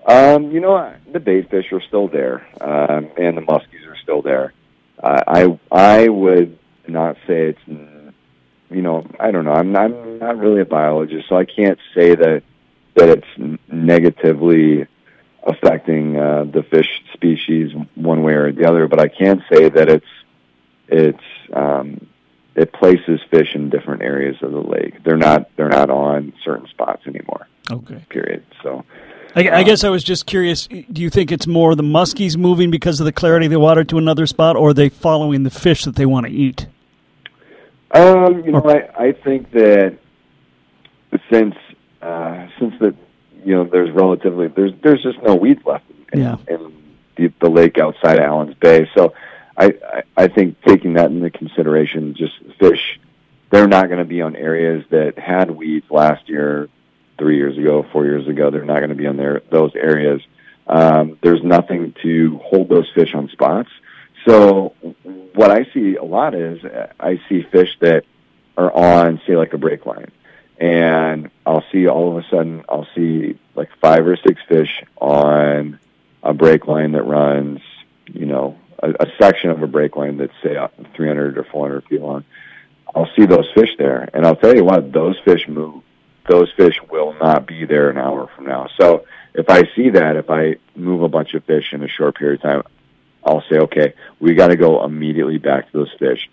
Um, 0.07 0.51
you 0.51 0.61
know, 0.61 0.95
the 1.12 1.21
bait 1.21 1.49
fish 1.49 1.73
are 1.73 1.81
still 1.81 2.09
there, 2.09 2.47
um, 2.61 3.09
and 3.17 3.37
the 3.37 3.43
muskies 3.43 3.87
are 3.88 3.97
still 4.03 4.21
there. 4.21 4.53
I 5.02 5.59
I 5.70 6.09
would 6.09 6.59
not 6.87 7.16
say 7.26 7.48
it's 7.48 7.61
you 7.66 8.83
know 8.83 9.07
I 9.18 9.30
don't 9.30 9.44
know. 9.44 9.52
I'm 9.52 9.72
not, 9.72 9.87
I'm 9.87 10.18
not 10.18 10.38
really 10.38 10.61
a 10.61 10.66
biologist 10.66 11.28
so 11.28 11.37
I 11.37 11.44
can't 11.44 11.78
say 11.94 12.14
that 12.14 12.42
that 12.96 13.09
it's 13.09 13.59
negatively 13.68 14.87
affecting 15.42 16.16
uh, 16.16 16.44
the 16.44 16.62
fish 16.62 17.02
species 17.12 17.72
one 17.94 18.22
way 18.22 18.33
or 18.33 18.52
the 18.52 18.66
other 18.66 18.88
but 18.88 19.00
I 19.00 19.09
can 19.09 19.44
say 19.52 19.68
that 19.68 19.88
it's 19.88 20.07
it's 20.88 21.24
um, 21.52 22.07
it 22.54 22.72
places 22.72 23.20
fish 23.30 23.54
in 23.54 23.68
different 23.70 24.02
areas 24.02 24.37
of 24.42 24.52
the 24.52 24.61
lake. 24.61 25.02
They're 25.02 25.16
not 25.16 25.50
they're 25.57 25.68
not 25.68 25.90
on 25.90 26.33
certain 26.44 26.68
spots 26.68 27.07
anymore. 27.07 27.48
Okay. 27.70 28.04
Period. 28.09 28.44
So 28.62 28.85
I, 29.35 29.51
I, 29.51 29.62
guess 29.64 29.83
I 29.83 29.88
was 29.88 30.05
just 30.05 30.27
curious. 30.27 30.66
Do 30.68 31.03
you 31.03 31.11
think 31.11 31.33
it's 31.33 31.47
more 31.47 31.75
the 31.75 31.83
muskies 31.83 32.37
moving 32.37 32.70
because 32.70 33.01
of 33.01 33.05
the 33.05 33.12
clarity 33.12 33.47
of 33.47 33.53
the 33.53 33.59
water 33.59 33.83
to 33.85 33.99
another 33.99 34.27
spot, 34.27 34.57
or 34.57 34.70
are 34.70 34.75
they 34.75 34.88
following 34.88 35.42
the 35.42 35.51
fish 35.51 35.85
that 35.85 35.97
they 35.97 36.07
want 36.07 36.27
to 36.27 36.33
eat? 36.33 36.68
Um, 37.90 38.44
you 38.44 38.53
know, 38.53 38.62
I, 38.64 39.07
I 39.07 39.12
think 39.12 39.51
that 39.53 39.99
since 41.31 41.55
uh, 42.01 42.47
since 42.59 42.75
that 42.81 42.94
you 43.44 43.55
know 43.55 43.64
there's 43.64 43.90
relatively 43.90 44.49
there's 44.49 44.73
there's 44.83 45.03
just 45.03 45.23
no 45.23 45.35
weeds 45.35 45.64
left 45.64 45.85
in, 46.12 46.20
yeah. 46.20 46.37
in 46.49 46.97
the, 47.16 47.33
the 47.40 47.49
lake 47.49 47.79
outside 47.79 48.18
of 48.18 48.25
Allen's 48.25 48.55
Bay, 48.55 48.88
so 48.97 49.14
I, 49.57 49.75
I 49.92 50.03
I 50.16 50.29
think 50.29 50.61
taking 50.62 50.94
that 50.94 51.11
into 51.11 51.31
consideration, 51.31 52.14
just 52.14 52.35
fish, 52.59 53.01
they're 53.51 53.68
not 53.68 53.87
going 53.87 53.99
to 53.99 54.05
be 54.05 54.23
on 54.23 54.37
areas 54.37 54.85
that 54.90 55.18
had 55.18 55.51
weeds 55.51 55.87
last 55.90 56.29
year 56.29 56.68
three 57.18 57.37
years 57.37 57.57
ago, 57.59 57.85
four 57.92 58.05
years 58.05 58.27
ago. 58.29 58.50
They're 58.50 58.64
not 58.64 58.79
going 58.79 58.90
to 58.90 58.94
be 58.94 59.07
in 59.07 59.16
there 59.16 59.42
those 59.50 59.74
areas. 59.74 60.20
Um, 60.66 61.18
there's 61.22 61.42
nothing 61.42 61.94
to 62.03 62.38
hold 62.42 62.68
those 62.68 62.90
fish 62.94 63.14
on 63.14 63.29
spots. 63.29 63.68
So 64.27 64.74
what 65.35 65.50
I 65.50 65.64
see 65.74 65.96
a 65.96 66.05
lot 66.05 66.35
is 66.35 66.61
I 66.98 67.20
see 67.29 67.42
fish 67.42 67.77
that 67.81 68.05
are 68.57 68.72
on, 68.72 69.20
say, 69.27 69.37
like 69.37 69.53
a 69.53 69.59
break 69.59 69.85
line, 69.85 70.11
and 70.59 71.31
I'll 71.44 71.64
see 71.72 71.87
all 71.88 72.16
of 72.16 72.24
a 72.24 72.29
sudden 72.29 72.64
I'll 72.68 72.87
see 72.94 73.38
like 73.55 73.68
five 73.81 74.07
or 74.07 74.16
six 74.16 74.40
fish 74.48 74.83
on 74.96 75.79
a 76.22 76.33
break 76.33 76.66
line 76.66 76.92
that 76.92 77.03
runs, 77.03 77.61
you 78.07 78.24
know, 78.24 78.59
a, 78.79 78.90
a 78.90 79.07
section 79.20 79.50
of 79.50 79.62
a 79.62 79.66
break 79.66 79.96
line 79.96 80.16
that's 80.16 80.33
say 80.42 80.57
300 80.94 81.37
or 81.37 81.44
400 81.44 81.85
feet 81.85 82.00
long. 82.00 82.24
I'll 82.94 83.11
see 83.16 83.27
those 83.27 83.50
fish 83.55 83.70
there, 83.77 84.09
and 84.14 84.24
I'll 84.24 84.37
tell 84.37 84.55
you 84.55 84.64
what, 84.64 84.92
those 84.92 85.18
fish 85.24 85.48
move 85.48 85.83
those 86.28 86.50
fish 86.56 86.80
will 86.90 87.14
not 87.14 87.46
be 87.46 87.64
there 87.64 87.90
an 87.90 87.98
hour 87.98 88.28
from 88.34 88.46
now. 88.46 88.68
So 88.80 89.04
if 89.34 89.48
I 89.50 89.64
see 89.74 89.90
that, 89.90 90.16
if 90.16 90.30
I 90.30 90.56
move 90.74 91.02
a 91.02 91.08
bunch 91.08 91.34
of 91.34 91.44
fish 91.44 91.72
in 91.72 91.82
a 91.82 91.88
short 91.88 92.16
period 92.16 92.37
of 92.37 92.42
time, 92.42 92.62
I'll 93.24 93.44
say, 93.50 93.58
okay, 93.58 93.94
we 94.20 94.34
got 94.34 94.48
to 94.48 94.56
go 94.56 94.84
immediately 94.84 95.38
back 95.38 95.70
to 95.70 95.78
those 95.78 95.92
fish. 95.98 96.28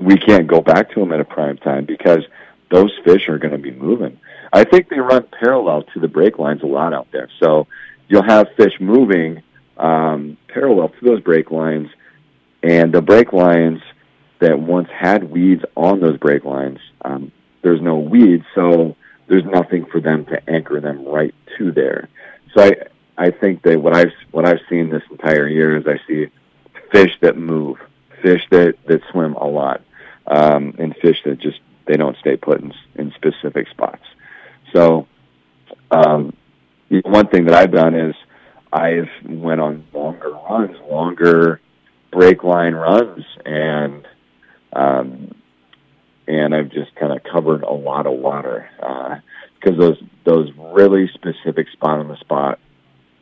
We 0.00 0.16
can't 0.16 0.46
go 0.46 0.60
back 0.60 0.92
to 0.92 1.00
them 1.00 1.12
at 1.12 1.20
a 1.20 1.24
prime 1.24 1.58
time 1.58 1.84
because 1.84 2.24
those 2.70 2.92
fish 3.04 3.28
are 3.28 3.38
going 3.38 3.52
to 3.52 3.58
be 3.58 3.70
moving. 3.70 4.18
I 4.52 4.64
think 4.64 4.88
they 4.88 4.98
run 4.98 5.26
parallel 5.38 5.82
to 5.94 6.00
the 6.00 6.08
break 6.08 6.38
lines 6.38 6.62
a 6.62 6.66
lot 6.66 6.94
out 6.94 7.08
there. 7.12 7.28
So 7.38 7.66
you'll 8.08 8.22
have 8.22 8.48
fish 8.56 8.74
moving 8.80 9.42
um, 9.76 10.36
parallel 10.48 10.88
to 10.88 11.04
those 11.04 11.20
break 11.20 11.50
lines, 11.50 11.88
and 12.62 12.92
the 12.92 13.02
break 13.02 13.32
lines 13.32 13.80
that 14.40 14.58
once 14.58 14.88
had 14.90 15.24
weeds 15.24 15.64
on 15.76 16.00
those 16.00 16.16
break 16.18 16.44
lines, 16.44 16.78
um, 17.04 17.32
there's 17.62 17.80
no 17.80 17.98
weeds, 17.98 18.44
so 18.54 18.96
there's 19.30 19.44
nothing 19.44 19.86
for 19.86 20.00
them 20.00 20.24
to 20.26 20.50
anchor 20.50 20.80
them 20.80 21.06
right 21.06 21.34
to 21.56 21.70
there. 21.70 22.08
So 22.52 22.64
I 22.64 22.72
I 23.16 23.30
think 23.30 23.62
that 23.62 23.80
what 23.80 23.94
I've 23.94 24.12
what 24.32 24.44
I've 24.44 24.60
seen 24.68 24.90
this 24.90 25.04
entire 25.08 25.46
year 25.46 25.76
is 25.76 25.86
I 25.86 26.00
see 26.06 26.26
fish 26.90 27.16
that 27.20 27.38
move, 27.38 27.78
fish 28.22 28.42
that 28.50 28.74
that 28.86 29.00
swim 29.12 29.34
a 29.34 29.46
lot, 29.46 29.82
um, 30.26 30.74
and 30.78 30.96
fish 30.96 31.22
that 31.24 31.38
just 31.38 31.60
they 31.86 31.96
don't 31.96 32.16
stay 32.18 32.36
put 32.36 32.60
in, 32.60 32.74
in 32.96 33.12
specific 33.12 33.68
spots. 33.68 34.02
So 34.72 35.06
um, 35.92 36.34
one 36.88 37.28
thing 37.28 37.44
that 37.44 37.54
I've 37.54 37.72
done 37.72 37.94
is 37.94 38.16
I've 38.72 39.10
went 39.24 39.60
on 39.60 39.86
longer 39.92 40.30
runs, 40.30 40.76
longer 40.90 41.60
break 42.10 42.42
line 42.42 42.74
runs, 42.74 43.24
and 43.46 44.06
um, 44.72 45.34
and 46.30 46.54
I've 46.54 46.70
just 46.70 46.94
kind 46.94 47.12
of 47.12 47.22
covered 47.24 47.62
a 47.62 47.72
lot 47.72 48.06
of 48.06 48.12
water. 48.18 48.68
Uh, 48.82 49.16
because 49.60 49.78
those 49.78 50.02
those 50.24 50.48
really 50.56 51.06
specific 51.12 51.68
spot 51.72 51.98
on 51.98 52.08
the 52.08 52.16
spot 52.16 52.58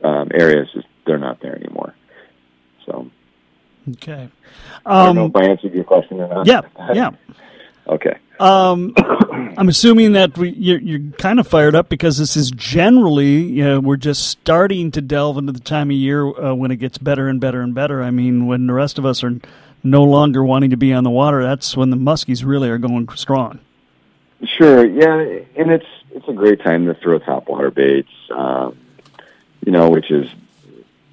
um, 0.04 0.28
areas 0.32 0.68
just, 0.72 0.86
they're 1.04 1.18
not 1.18 1.40
there 1.40 1.56
anymore. 1.56 1.94
So 2.86 3.10
Okay. 3.94 4.28
I 4.86 5.06
don't 5.06 5.16
know 5.16 5.24
Um, 5.24 5.30
if 5.34 5.36
I 5.36 5.44
answered 5.50 5.74
your 5.74 5.84
question 5.84 6.20
or 6.20 6.28
not. 6.28 6.46
yeah, 6.46 6.60
yeah. 6.94 7.10
okay. 7.88 8.18
Um, 8.38 8.94
I'm 9.56 9.68
assuming 9.68 10.12
that 10.12 10.38
we, 10.38 10.50
you're, 10.50 10.78
you're 10.78 11.10
kind 11.18 11.40
of 11.40 11.48
fired 11.48 11.74
up 11.74 11.88
because 11.88 12.18
this 12.18 12.36
is 12.36 12.52
generally, 12.52 13.42
you 13.42 13.64
know, 13.64 13.80
we're 13.80 13.96
just 13.96 14.28
starting 14.28 14.92
to 14.92 15.00
delve 15.00 15.38
into 15.38 15.50
the 15.52 15.58
time 15.58 15.90
of 15.90 15.96
year 15.96 16.24
uh, 16.24 16.54
when 16.54 16.70
it 16.70 16.76
gets 16.76 16.98
better 16.98 17.26
and 17.28 17.40
better 17.40 17.62
and 17.62 17.74
better. 17.74 18.00
I 18.00 18.12
mean, 18.12 18.46
when 18.46 18.68
the 18.68 18.74
rest 18.74 18.96
of 18.98 19.04
us 19.04 19.24
are 19.24 19.32
no 19.82 20.04
longer 20.04 20.44
wanting 20.44 20.70
to 20.70 20.76
be 20.76 20.92
on 20.92 21.04
the 21.04 21.10
water, 21.10 21.42
that's 21.42 21.76
when 21.76 21.90
the 21.90 21.96
muskies 21.96 22.44
really 22.44 22.68
are 22.68 22.78
going 22.78 23.08
strong. 23.10 23.60
Sure, 24.44 24.84
yeah, 24.86 25.42
and 25.56 25.70
it's 25.70 25.86
it's 26.10 26.28
a 26.28 26.32
great 26.32 26.60
time 26.62 26.86
to 26.86 26.94
throw 26.94 27.18
topwater 27.18 27.74
baits. 27.74 28.12
Um, 28.30 28.78
you 29.64 29.72
know, 29.72 29.90
which 29.90 30.10
is 30.10 30.28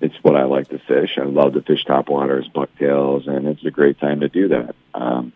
it's 0.01 0.15
what 0.21 0.35
I 0.35 0.43
like 0.43 0.69
to 0.69 0.79
fish. 0.79 1.17
I 1.17 1.23
love 1.23 1.53
to 1.53 1.61
fish 1.61 1.85
topwaters, 1.85 2.51
bucktails, 2.53 3.27
and 3.27 3.47
it's 3.47 3.65
a 3.65 3.71
great 3.71 3.99
time 3.99 4.19
to 4.19 4.29
do 4.29 4.49
that. 4.49 4.75
Um, 4.93 5.33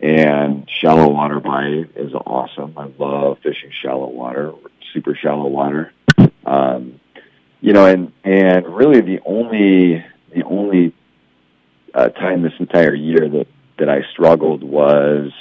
and 0.00 0.68
shallow 0.68 1.08
water 1.08 1.40
bite 1.40 1.96
is 1.96 2.12
awesome. 2.12 2.74
I 2.76 2.90
love 2.98 3.38
fishing 3.42 3.70
shallow 3.70 4.08
water, 4.08 4.52
super 4.92 5.14
shallow 5.14 5.46
water. 5.46 5.92
Um, 6.44 7.00
you 7.62 7.72
know, 7.72 7.86
and 7.86 8.12
and 8.22 8.66
really 8.66 9.00
the 9.00 9.20
only 9.24 10.04
the 10.34 10.42
only 10.44 10.92
uh, 11.94 12.08
time 12.08 12.42
this 12.42 12.52
entire 12.58 12.94
year 12.94 13.28
that 13.28 13.46
that 13.78 13.88
I 13.88 14.02
struggled 14.12 14.62
was. 14.62 15.32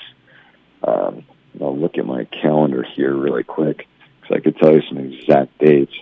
Um, 0.83 1.25
I'll 1.61 1.77
look 1.77 1.97
at 1.97 2.05
my 2.05 2.25
calendar 2.25 2.83
here 2.83 3.15
really 3.15 3.43
quick 3.43 3.87
because 4.19 4.37
I 4.37 4.39
could 4.39 4.57
tell 4.57 4.73
you 4.73 4.81
some 4.89 4.97
exact 4.97 5.57
dates. 5.59 5.93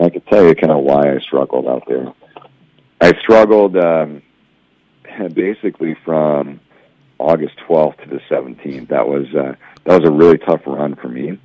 I 0.00 0.10
could 0.10 0.26
tell 0.26 0.44
you 0.44 0.54
kind 0.54 0.72
of 0.72 0.82
why 0.82 1.14
I 1.14 1.18
struggled 1.20 1.68
out 1.68 1.84
there. 1.86 2.12
I 3.00 3.12
struggled 3.20 3.76
um, 3.76 4.22
basically 5.34 5.96
from 6.04 6.60
August 7.18 7.56
12th 7.68 8.02
to 8.02 8.08
the 8.08 8.20
17th. 8.30 8.88
That 8.88 9.06
was 9.06 9.26
uh, 9.34 9.54
that 9.84 10.00
was 10.00 10.08
a 10.08 10.12
really 10.12 10.38
tough 10.38 10.62
run 10.66 10.96
for 10.96 11.08
me. 11.08 11.38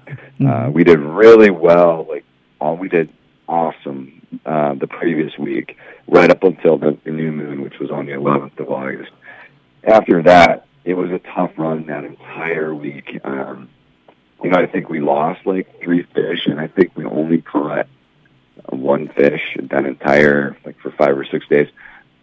Uh, 0.46 0.70
we 0.74 0.84
did 0.84 1.00
really 1.00 1.52
well. 1.52 2.06
Like 2.10 2.26
all 2.62 2.78
we 2.78 2.88
did 2.88 3.10
awesome 3.48 3.89
uh, 4.46 4.74
the 4.76 4.88
previous 4.88 5.38
week, 5.38 5.78
right 6.08 6.30
up 6.30 6.44
until 6.44 6.78
the, 6.78 6.98
the 7.04 7.12
new 7.12 7.32
moon, 7.32 7.62
which 7.62 7.80
was 7.80 7.92
on 7.92 8.06
the 8.06 8.14
11th 8.14 8.60
of 8.60 8.70
August. 8.70 9.12
After 9.84 10.24
that, 10.24 10.66
it 10.84 10.94
was 10.96 11.12
a 11.12 11.20
tough 11.20 11.52
run 11.58 11.86
that 11.88 12.04
entire 12.04 12.74
week. 12.74 13.20
Um, 13.24 13.70
you 14.44 14.50
know, 14.50 14.58
I 14.58 14.66
think 14.66 14.90
we 14.90 15.02
lost 15.02 15.46
like 15.46 15.82
three 15.82 16.04
fish, 16.04 16.46
and 16.46 16.60
I 16.60 16.68
think 16.68 16.96
we 16.96 17.06
only 17.06 17.42
caught 17.42 17.88
one 18.70 19.08
fish 19.10 19.58
that 19.62 19.86
entire 19.86 20.58
like 20.66 20.80
for 20.80 20.92
five 20.92 21.18
or 21.18 21.26
six 21.26 21.48
days. 21.48 21.68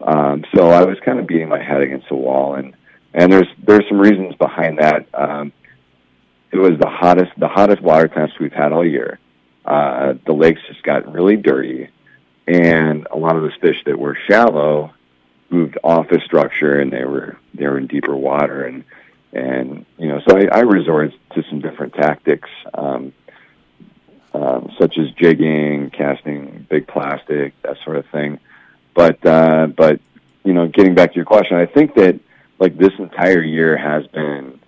Um, 0.00 0.44
so 0.54 0.68
I 0.68 0.84
was 0.84 0.98
kind 1.00 1.18
of 1.18 1.26
beating 1.26 1.48
my 1.48 1.62
head 1.62 1.80
against 1.80 2.08
the 2.08 2.16
wall, 2.16 2.54
and 2.54 2.74
and 3.14 3.32
there's 3.32 3.48
there's 3.62 3.88
some 3.88 3.98
reasons 3.98 4.34
behind 4.36 4.78
that. 4.78 5.06
Um, 5.14 5.52
it 6.52 6.58
was 6.58 6.78
the 6.78 6.88
hottest 6.88 7.32
the 7.38 7.48
hottest 7.48 7.82
water 7.82 8.08
temps 8.08 8.34
we've 8.38 8.52
had 8.52 8.72
all 8.72 8.86
year. 8.86 9.18
Uh, 9.64 10.14
the 10.24 10.32
lakes 10.32 10.60
just 10.68 10.82
got 10.82 11.12
really 11.12 11.36
dirty, 11.36 11.88
and 12.46 13.06
a 13.10 13.16
lot 13.16 13.36
of 13.36 13.42
those 13.42 13.56
fish 13.60 13.82
that 13.84 13.98
were 13.98 14.16
shallow 14.28 14.92
moved 15.50 15.78
off 15.82 16.08
the 16.08 16.20
structure, 16.20 16.78
and 16.78 16.92
they 16.92 17.04
were 17.04 17.36
they 17.54 17.66
were 17.66 17.78
in 17.78 17.86
deeper 17.86 18.14
water, 18.14 18.64
and 18.64 18.84
and 19.32 19.84
you 19.98 20.08
know 20.08 20.20
so 20.26 20.36
I, 20.36 20.46
I 20.46 20.60
resorted 20.60 21.14
to 21.34 21.42
some 21.50 21.60
different 21.60 21.94
tactics. 21.94 22.48
Um, 22.74 23.12
um, 24.34 24.70
such 24.78 24.98
as 24.98 25.10
jigging, 25.12 25.88
casting 25.90 26.66
big 26.68 26.86
plastic, 26.86 27.54
that 27.62 27.78
sort 27.82 27.96
of 27.96 28.04
thing. 28.06 28.38
But 28.94 29.24
uh, 29.24 29.68
but 29.68 30.00
you 30.44 30.52
know, 30.52 30.68
getting 30.68 30.94
back 30.94 31.12
to 31.12 31.16
your 31.16 31.24
question, 31.24 31.56
I 31.56 31.66
think 31.66 31.94
that 31.94 32.20
like 32.58 32.76
this 32.76 32.92
entire 32.98 33.42
year 33.42 33.76
has 33.76 34.06
been 34.08 34.60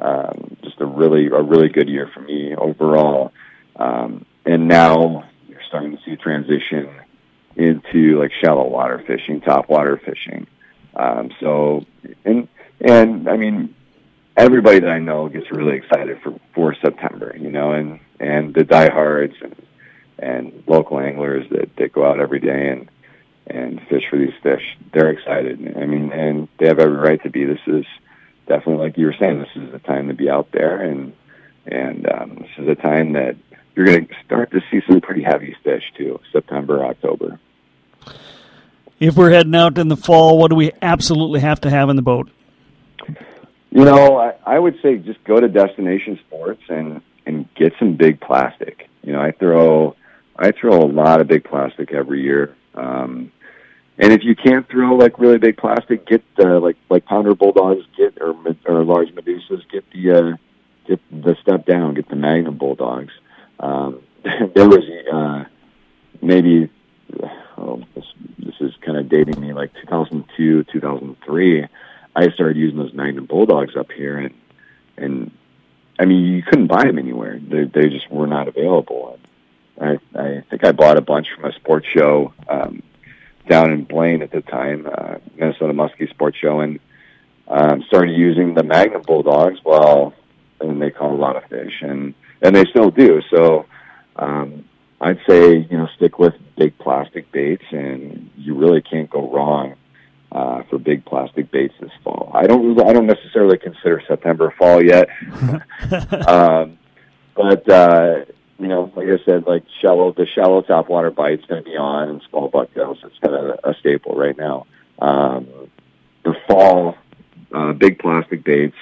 um, 0.00 0.56
just 0.62 0.80
a 0.80 0.86
really 0.86 1.26
a 1.26 1.42
really 1.42 1.68
good 1.68 1.88
year 1.88 2.10
for 2.12 2.20
me 2.20 2.54
overall. 2.54 3.32
Um, 3.76 4.24
and 4.44 4.68
now 4.68 5.24
you're 5.48 5.62
starting 5.66 5.96
to 5.96 6.02
see 6.04 6.12
a 6.12 6.16
transition 6.16 6.88
into 7.56 8.18
like 8.20 8.32
shallow 8.44 8.68
water 8.68 9.02
fishing, 9.06 9.40
top 9.40 9.68
water 9.68 10.00
fishing. 10.04 10.46
Um, 10.94 11.30
so 11.40 11.84
and 12.24 12.48
and 12.80 13.28
I 13.28 13.36
mean 13.36 13.74
everybody 14.36 14.80
that 14.80 14.90
I 14.90 14.98
know 14.98 15.28
gets 15.28 15.50
really 15.50 15.76
excited 15.76 16.20
for 16.22 16.38
for 16.54 16.74
September, 16.74 17.34
you 17.38 17.50
know, 17.50 17.72
and 17.72 18.00
and 18.20 18.54
the 18.54 18.64
diehards 18.64 19.34
and 19.42 19.56
and 20.18 20.62
local 20.66 21.00
anglers 21.00 21.48
that 21.50 21.74
that 21.76 21.92
go 21.92 22.06
out 22.06 22.20
every 22.20 22.40
day 22.40 22.68
and 22.68 22.90
and 23.46 23.80
fish 23.88 24.04
for 24.10 24.18
these 24.18 24.34
fish. 24.42 24.76
They're 24.92 25.10
excited. 25.10 25.76
I 25.76 25.86
mean, 25.86 26.12
and 26.12 26.48
they 26.58 26.66
have 26.66 26.78
every 26.78 26.96
right 26.96 27.22
to 27.22 27.30
be. 27.30 27.44
This 27.44 27.60
is 27.66 27.84
definitely 28.46 28.84
like 28.84 28.98
you 28.98 29.06
were 29.06 29.16
saying. 29.18 29.38
This 29.38 29.62
is 29.62 29.72
the 29.72 29.78
time 29.78 30.08
to 30.08 30.14
be 30.14 30.28
out 30.28 30.50
there, 30.52 30.80
and 30.80 31.12
and 31.66 32.08
um, 32.10 32.36
this 32.40 32.50
is 32.58 32.68
a 32.68 32.74
time 32.74 33.12
that 33.12 33.36
you're 33.74 33.86
going 33.86 34.06
to 34.06 34.14
start 34.24 34.50
to 34.52 34.60
see 34.70 34.80
some 34.86 35.00
pretty 35.00 35.22
heavy 35.22 35.56
fish 35.62 35.84
too. 35.96 36.20
September, 36.32 36.84
October. 36.84 37.38
If 38.98 39.16
we're 39.16 39.30
heading 39.30 39.54
out 39.54 39.78
in 39.78 39.88
the 39.88 39.96
fall, 39.96 40.38
what 40.38 40.50
do 40.50 40.56
we 40.56 40.72
absolutely 40.80 41.40
have 41.40 41.60
to 41.62 41.70
have 41.70 41.90
in 41.90 41.96
the 41.96 42.02
boat? 42.02 42.30
You 43.70 43.84
know, 43.84 44.16
I, 44.16 44.34
I 44.46 44.58
would 44.58 44.78
say 44.80 44.96
just 44.96 45.22
go 45.24 45.38
to 45.38 45.48
Destination 45.48 46.18
Sports 46.26 46.62
and 46.68 47.02
and 47.26 47.52
get 47.54 47.74
some 47.78 47.96
big 47.96 48.20
plastic. 48.20 48.88
You 49.02 49.12
know, 49.12 49.20
I 49.20 49.32
throw 49.32 49.96
I 50.36 50.52
throw 50.52 50.80
a 50.80 50.86
lot 50.86 51.20
of 51.20 51.26
big 51.26 51.44
plastic 51.44 51.92
every 51.92 52.22
year. 52.22 52.56
Um, 52.74 53.32
and 53.98 54.12
if 54.12 54.24
you 54.24 54.36
can't 54.36 54.68
throw 54.68 54.94
like 54.94 55.18
really 55.18 55.38
big 55.38 55.56
plastic, 55.56 56.06
get 56.06 56.22
uh, 56.38 56.60
like 56.60 56.76
like 56.88 57.04
pounder 57.04 57.34
Bull 57.34 57.52
Dawgs, 57.52 57.84
get 57.96 58.16
or 58.20 58.34
or 58.66 58.84
large 58.84 59.08
medusas, 59.08 59.62
get 59.70 59.84
the 59.90 60.10
uh, 60.10 60.36
get 60.86 61.00
the 61.10 61.36
step 61.42 61.66
down, 61.66 61.94
get 61.94 62.08
the 62.08 62.16
Magnum 62.16 62.56
Bull 62.56 62.74
Dawgs. 62.74 63.12
Um, 63.60 64.00
there 64.22 64.68
was 64.68 64.84
uh, 65.12 65.44
maybe 66.22 66.70
oh, 67.56 67.82
this 67.94 68.04
this 68.38 68.54
is 68.60 68.72
kind 68.80 68.98
of 68.98 69.08
dating 69.08 69.40
me 69.40 69.52
like 69.52 69.72
2002, 69.82 70.64
2003. 70.64 71.66
I 72.14 72.30
started 72.30 72.56
using 72.56 72.78
those 72.78 72.94
Magnum 72.94 73.26
Bull 73.26 73.46
Dawgs 73.46 73.76
up 73.76 73.90
here, 73.92 74.18
and 74.18 74.34
and 74.96 75.30
I 75.98 76.04
mean 76.04 76.24
you 76.24 76.42
couldn't 76.42 76.68
buy 76.68 76.84
them 76.84 76.98
anywhere. 76.98 77.38
They 77.38 77.64
they 77.64 77.88
just 77.88 78.10
were 78.10 78.26
not 78.26 78.48
available. 78.48 79.18
I 79.80 79.98
I 80.14 80.44
think 80.50 80.64
I 80.64 80.72
bought 80.72 80.96
a 80.96 81.02
bunch 81.02 81.28
from 81.34 81.44
a 81.44 81.52
sports 81.52 81.86
show 81.94 82.32
um, 82.48 82.82
down 83.48 83.72
in 83.72 83.84
Blaine 83.84 84.22
at 84.22 84.30
the 84.30 84.40
time, 84.40 84.88
uh, 84.90 85.16
Minnesota 85.36 85.72
Muskie 85.72 86.10
Sports 86.10 86.38
Show, 86.38 86.60
and 86.60 86.80
um, 87.48 87.82
started 87.86 88.16
using 88.16 88.54
the 88.54 88.62
Magnum 88.62 89.02
Bull 89.02 89.22
Dawgs. 89.22 89.60
Well, 89.64 90.14
and 90.60 90.80
they 90.80 90.90
caught 90.90 91.12
a 91.12 91.14
lot 91.14 91.36
of 91.36 91.44
fish, 91.44 91.82
and 91.82 92.14
and 92.42 92.54
they 92.54 92.64
still 92.64 92.90
do. 92.90 93.20
So 93.30 93.66
um, 94.16 94.64
I'd 95.00 95.20
say 95.28 95.56
you 95.58 95.78
know 95.78 95.88
stick 95.96 96.18
with 96.18 96.34
big 96.56 96.76
plastic 96.78 97.30
baits, 97.32 97.64
and 97.70 98.30
you 98.36 98.54
really 98.54 98.80
can't 98.80 99.10
go 99.10 99.30
wrong 99.30 99.74
uh, 100.32 100.62
for 100.64 100.78
big 100.78 101.04
plastic 101.04 101.50
baits 101.50 101.74
this 101.80 101.90
fall. 102.02 102.30
I 102.34 102.46
don't 102.46 102.80
I 102.80 102.92
don't 102.92 103.06
necessarily 103.06 103.58
consider 103.58 104.02
September 104.06 104.54
fall 104.58 104.82
yet, 104.82 105.08
um, 106.26 106.78
but 107.34 107.68
uh, 107.68 108.24
you 108.58 108.68
know, 108.68 108.90
like 108.96 109.08
I 109.08 109.22
said, 109.24 109.46
like 109.46 109.64
shallow 109.80 110.12
the 110.12 110.26
shallow 110.26 110.62
top 110.62 110.88
water 110.88 111.10
bite's 111.10 111.44
going 111.46 111.62
to 111.62 111.70
be 111.70 111.76
on, 111.76 112.08
and 112.08 112.22
small 112.30 112.48
bucktails 112.48 112.98
it's 113.04 113.18
kind 113.18 113.34
of 113.34 113.60
a 113.64 113.74
staple 113.78 114.14
right 114.14 114.36
now. 114.36 114.66
Um, 114.98 115.46
the 116.24 116.34
fall, 116.48 116.96
uh, 117.52 117.72
big 117.72 117.98
plastic 117.98 118.44
baits, 118.44 118.76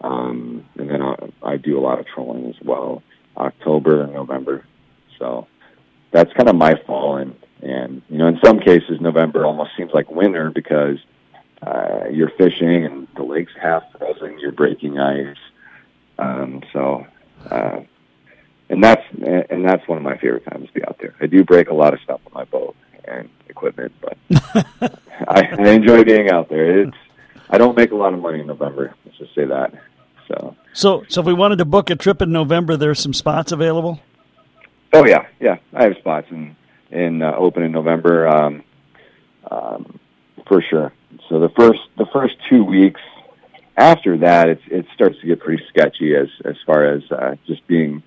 um, 0.00 0.64
and 0.78 0.88
then 0.88 1.02
I, 1.02 1.16
I 1.42 1.56
do 1.56 1.78
a 1.78 1.82
lot 1.82 1.98
of 1.98 2.06
trolling 2.06 2.46
as 2.48 2.56
well, 2.62 3.02
October 3.36 4.02
and 4.02 4.14
November. 4.14 4.64
That's 6.10 6.32
kind 6.32 6.48
of 6.48 6.56
my 6.56 6.74
fall, 6.86 7.16
and 7.16 7.34
and 7.62 8.02
you 8.08 8.18
know, 8.18 8.28
in 8.28 8.38
some 8.44 8.60
cases, 8.60 9.00
November 9.00 9.44
almost 9.44 9.70
seems 9.76 9.92
like 9.92 10.10
winter 10.10 10.50
because 10.50 10.98
uh, 11.62 12.04
you're 12.10 12.30
fishing 12.30 12.84
and 12.84 13.08
the 13.16 13.22
lake's 13.22 13.52
half 13.60 13.82
frozen, 13.98 14.38
you're 14.38 14.52
breaking 14.52 14.98
ice. 14.98 15.36
Um, 16.18 16.62
so, 16.72 17.06
uh, 17.50 17.80
and 18.68 18.82
that's 18.82 19.02
and 19.20 19.64
that's 19.64 19.86
one 19.88 19.98
of 19.98 20.04
my 20.04 20.16
favorite 20.18 20.44
times 20.46 20.68
to 20.68 20.72
be 20.72 20.84
out 20.84 20.98
there. 21.00 21.14
I 21.20 21.26
do 21.26 21.44
break 21.44 21.68
a 21.68 21.74
lot 21.74 21.94
of 21.94 22.00
stuff 22.00 22.20
on 22.26 22.32
my 22.32 22.44
boat 22.44 22.76
and 23.04 23.28
equipment, 23.48 23.92
but 24.00 24.16
I, 25.28 25.48
I 25.58 25.68
enjoy 25.70 26.04
being 26.04 26.30
out 26.30 26.48
there. 26.48 26.82
It's 26.82 26.96
I 27.50 27.58
don't 27.58 27.76
make 27.76 27.92
a 27.92 27.96
lot 27.96 28.12
of 28.12 28.20
money 28.20 28.40
in 28.40 28.46
November. 28.46 28.94
Let's 29.04 29.18
just 29.18 29.34
say 29.34 29.46
that. 29.46 29.72
So, 30.28 30.54
So, 30.74 31.04
so 31.08 31.20
if 31.22 31.26
we 31.26 31.32
wanted 31.32 31.56
to 31.56 31.64
book 31.64 31.88
a 31.88 31.96
trip 31.96 32.20
in 32.20 32.30
November, 32.30 32.76
there's 32.76 33.00
some 33.00 33.14
spots 33.14 33.50
available. 33.52 34.00
Oh 34.92 35.06
yeah, 35.06 35.26
yeah, 35.40 35.56
I 35.72 35.84
have 35.84 35.96
spots 35.98 36.28
in 36.30 36.56
in 36.90 37.22
uh, 37.22 37.32
open 37.36 37.62
in 37.62 37.72
November 37.72 38.28
um, 38.28 38.64
um, 39.50 39.98
for 40.46 40.62
sure. 40.62 40.92
So 41.28 41.40
the 41.40 41.50
first 41.50 41.80
the 41.96 42.06
first 42.06 42.36
two 42.48 42.64
weeks 42.64 43.00
after 43.76 44.18
that, 44.18 44.48
it's 44.48 44.62
it 44.66 44.86
starts 44.94 45.20
to 45.20 45.26
get 45.26 45.40
pretty 45.40 45.62
sketchy 45.68 46.14
as 46.14 46.28
as 46.44 46.56
far 46.66 46.84
as 46.84 47.02
uh, 47.10 47.36
just 47.46 47.66
being 47.66 48.02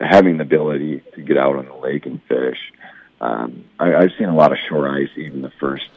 having 0.00 0.38
the 0.38 0.42
ability 0.42 1.02
to 1.14 1.22
get 1.22 1.36
out 1.36 1.56
on 1.56 1.66
the 1.66 1.74
lake 1.74 2.06
and 2.06 2.20
fish. 2.24 2.58
Um, 3.20 3.64
I, 3.78 3.94
I've 3.94 4.12
seen 4.18 4.28
a 4.28 4.34
lot 4.34 4.52
of 4.52 4.58
shore 4.68 4.88
ice, 4.88 5.10
even 5.16 5.40
the 5.40 5.52
first, 5.60 5.88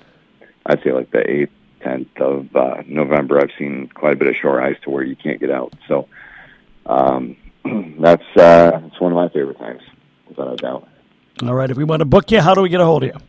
I'd 0.66 0.82
say 0.84 0.92
like 0.92 1.12
the 1.12 1.30
eighth, 1.30 1.52
tenth 1.82 2.16
of 2.18 2.56
uh, 2.56 2.84
November. 2.86 3.40
I've 3.40 3.52
seen 3.58 3.90
quite 3.94 4.14
a 4.14 4.16
bit 4.16 4.28
of 4.28 4.36
shore 4.36 4.62
ice 4.62 4.78
to 4.84 4.90
where 4.90 5.04
you 5.04 5.16
can't 5.16 5.40
get 5.40 5.52
out. 5.52 5.74
So 5.88 6.08
um, 6.86 7.36
that's 8.00 8.24
uh, 8.36 8.80
that's 8.80 9.00
one 9.00 9.12
of 9.12 9.16
my 9.16 9.30
favorite 9.30 9.58
times, 9.58 9.82
without 10.30 10.54
a 10.54 10.56
doubt. 10.56 10.88
All 11.44 11.54
right. 11.54 11.70
If 11.70 11.78
we 11.78 11.84
want 11.84 12.00
to 12.02 12.06
book 12.06 12.32
you, 12.32 12.42
how 12.42 12.54
do 12.54 12.62
we 12.62 12.70
get 12.70 12.82
a 12.82 12.86
hold 12.86 13.04
of 13.04 13.10
you? 13.10 13.20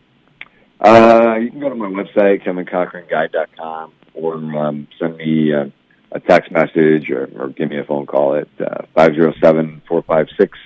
Uh, 0.80 1.36
you 1.40 1.50
can 1.50 1.60
go 1.60 1.68
to 1.68 1.74
my 1.74 1.88
website, 1.88 2.44
kevincochranguide.com, 2.44 3.92
or 4.14 4.34
um, 4.34 4.86
send 4.98 5.16
me 5.16 5.52
uh, 5.52 5.66
a 6.12 6.20
text 6.20 6.50
message 6.50 7.10
or, 7.10 7.28
or 7.36 7.48
give 7.48 7.70
me 7.70 7.78
a 7.78 7.84
phone 7.84 8.06
call 8.06 8.34
at 8.34 8.48
uh, 8.60 8.86
507 8.94 9.82
456 9.88 10.58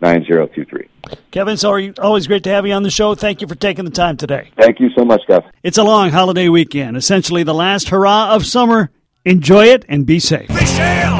9023. 0.00 0.88
Kevin, 1.30 1.54
it's 1.54 1.64
always 1.64 2.26
great 2.26 2.42
to 2.44 2.50
have 2.50 2.66
you 2.66 2.72
on 2.72 2.82
the 2.82 2.90
show. 2.90 3.14
Thank 3.14 3.40
you 3.40 3.46
for 3.46 3.54
taking 3.54 3.84
the 3.84 3.90
time 3.90 4.16
today. 4.16 4.50
Thank 4.58 4.80
you 4.80 4.90
so 4.96 5.04
much, 5.04 5.22
Jeff. 5.26 5.44
It's 5.62 5.78
a 5.78 5.84
long 5.84 6.10
holiday 6.10 6.48
weekend, 6.48 6.96
essentially 6.96 7.42
the 7.42 7.54
last 7.54 7.88
hurrah 7.88 8.34
of 8.34 8.44
summer. 8.44 8.90
Enjoy 9.24 9.66
it 9.66 9.86
and 9.88 10.04
be 10.04 10.18
safe. 10.18 10.48
Fish 10.48 10.78
ale, 10.78 11.16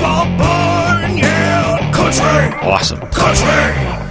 Bob 0.00 0.38
Barn, 0.38 0.40
yeah, 0.40 0.75
country, 2.06 2.54
Awesome. 2.62 3.00
country. 3.10 4.05